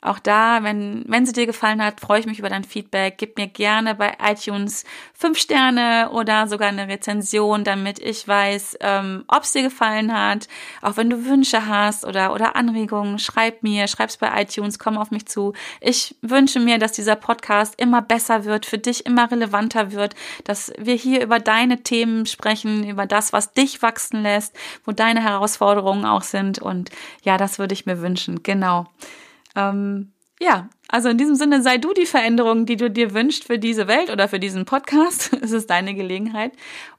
Auch 0.02 0.19
da, 0.19 0.63
wenn, 0.63 1.04
wenn 1.08 1.26
sie 1.26 1.34
dir 1.34 1.45
gefallen 1.45 1.84
hat, 1.84 2.00
freue 2.00 2.22
ich 2.22 2.26
mich 2.26 2.39
über 2.39 2.48
dein 2.48 2.63
Feedback. 2.63 3.17
Gib 3.17 3.38
mir 3.38 3.48
gerne 3.48 3.95
bei 3.95 4.13
iTunes 4.24 4.86
fünf 5.13 5.38
Sterne 5.38 6.10
oder 6.13 6.48
sogar 6.48 6.69
eine 6.69 6.88
Rezension, 6.88 7.65
damit 7.65 8.00
ich 8.00 8.26
weiß, 8.26 8.78
ähm, 8.80 9.26
ob 9.28 9.43
es 9.43 9.52
dir 9.52 9.62
gefallen 9.62 10.13
hat. 10.13 10.48
Auch 10.82 10.95
wenn 10.95 11.10
du 11.10 11.26
Wünsche 11.26 11.67
hast 11.67 12.06
oder, 12.06 12.34
oder 12.34 12.56
Anregungen, 12.56 13.19
schreib 13.19 13.62
mir, 13.62 13.89
schreib's 13.89 14.15
bei 14.15 14.41
iTunes, 14.41 14.80
komm 14.80 14.98
auf 14.98 15.12
mich 15.12 15.26
zu. 15.26 15.52
Ich 15.82 16.15
wünsche 16.22 16.62
mir, 16.62 16.78
dass 16.80 16.93
dieser 16.93 17.17
Podcast 17.17 17.74
immer 17.78 18.02
besser 18.02 18.45
wird, 18.45 18.65
für 18.65 18.78
dich 18.78 19.06
immer 19.06 19.30
relevanter 19.30 19.91
wird, 19.91 20.15
dass 20.45 20.72
wir 20.78 20.95
hier 20.95 21.22
über 21.22 21.39
deine 21.39 21.84
Themen 21.84 22.26
sprechen, 22.26 22.88
über 22.88 23.06
das, 23.06 23.34
was 23.34 23.52
dich 23.52 23.82
wachsen 23.82 24.24
lässt, 24.24 24.56
wo 24.86 24.93
deine 24.93 25.22
Herausforderungen 25.22 26.06
auch 26.06 26.24
sind. 26.24 26.60
Und 26.60 26.89
ja, 27.24 27.36
das 27.38 27.60
würde 27.60 27.74
ich 27.74 27.86
mir 27.86 28.02
wünschen. 28.02 28.43
Genau. 28.43 28.88
Ähm, 29.60 30.13
ja, 30.41 30.69
also 30.88 31.10
in 31.10 31.17
diesem 31.17 31.36
Sinne 31.36 31.62
sei 31.62 31.78
du 31.78 31.93
die 31.93 32.06
Veränderung, 32.06 32.65
die 32.65 32.78
du 32.78 32.89
dir 32.89 33.13
wünschst 33.13 33.43
für 33.43 33.60
diese 33.60 33.88
Welt 33.88 34.10
oder 34.10 34.30
für 34.30 34.39
diesen 34.39 34.65
Podcast. 34.65 35.34
es 35.41 35.52
ist 35.52 35.69
deine 35.69 35.93
Gelegenheit. 35.93 36.54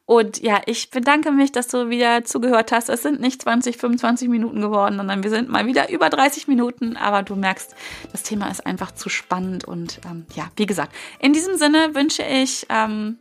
Und 0.05 0.42
ja, 0.42 0.61
ich 0.66 0.90
bedanke 0.90 1.31
mich, 1.31 1.53
dass 1.53 1.68
du 1.68 1.88
wieder 1.88 2.25
zugehört 2.25 2.73
hast. 2.73 2.88
Es 2.88 3.03
sind 3.03 3.20
nicht 3.20 3.40
20, 3.42 3.77
25 3.77 4.29
Minuten 4.29 4.61
geworden, 4.61 4.96
sondern 4.96 5.23
wir 5.23 5.31
sind 5.31 5.49
mal 5.49 5.66
wieder 5.66 5.88
über 5.90 6.11
30 6.11 6.49
Minuten. 6.49 6.96
Aber 6.96 7.23
du 7.23 7.35
merkst, 7.35 7.75
das 8.12 8.23
Thema 8.23 8.51
ist 8.51 8.66
einfach 8.66 8.92
zu 8.92 9.09
spannend. 9.09 9.64
Und 9.64 10.01
ähm, 10.05 10.27
ja, 10.35 10.51
wie 10.57 10.66
gesagt, 10.66 10.94
in 11.20 11.33
diesem 11.33 11.57
Sinne 11.57 11.94
wünsche 11.94 12.25
ich 12.25 12.66
ähm, 12.68 13.18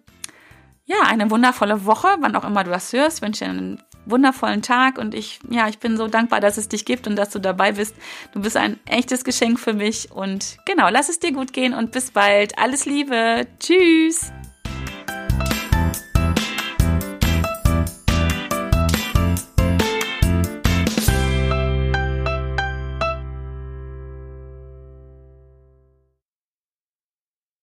ja 0.86 0.98
eine 1.06 1.30
wundervolle 1.30 1.86
Woche, 1.86 2.10
wann 2.20 2.36
auch 2.36 2.44
immer 2.44 2.64
du 2.64 2.72
das 2.72 2.92
hörst. 2.92 3.22
Wünsche 3.22 3.46
dir 3.46 3.52
einen 3.52 3.84
wundervollen 4.10 4.62
Tag 4.62 4.98
und 4.98 5.14
ich, 5.14 5.40
ja, 5.50 5.68
ich 5.68 5.80
bin 5.80 5.98
so 5.98 6.08
dankbar, 6.08 6.40
dass 6.40 6.58
es 6.58 6.68
dich 6.68 6.86
gibt 6.86 7.08
und 7.08 7.16
dass 7.16 7.30
du 7.30 7.40
dabei 7.40 7.74
bist. 7.74 7.96
Du 8.34 8.42
bist 8.42 8.58
ein 8.58 8.80
echtes 8.86 9.24
Geschenk 9.24 9.60
für 9.60 9.74
mich 9.74 10.12
und 10.12 10.58
genau, 10.66 10.90
lass 10.90 11.10
es 11.10 11.20
dir 11.20 11.32
gut 11.32 11.54
gehen 11.54 11.74
und 11.74 11.92
bis 11.92 12.12
bald. 12.12 12.58
Alles 12.58 12.86
Liebe. 12.86 13.48
Tschüss. 13.60 14.32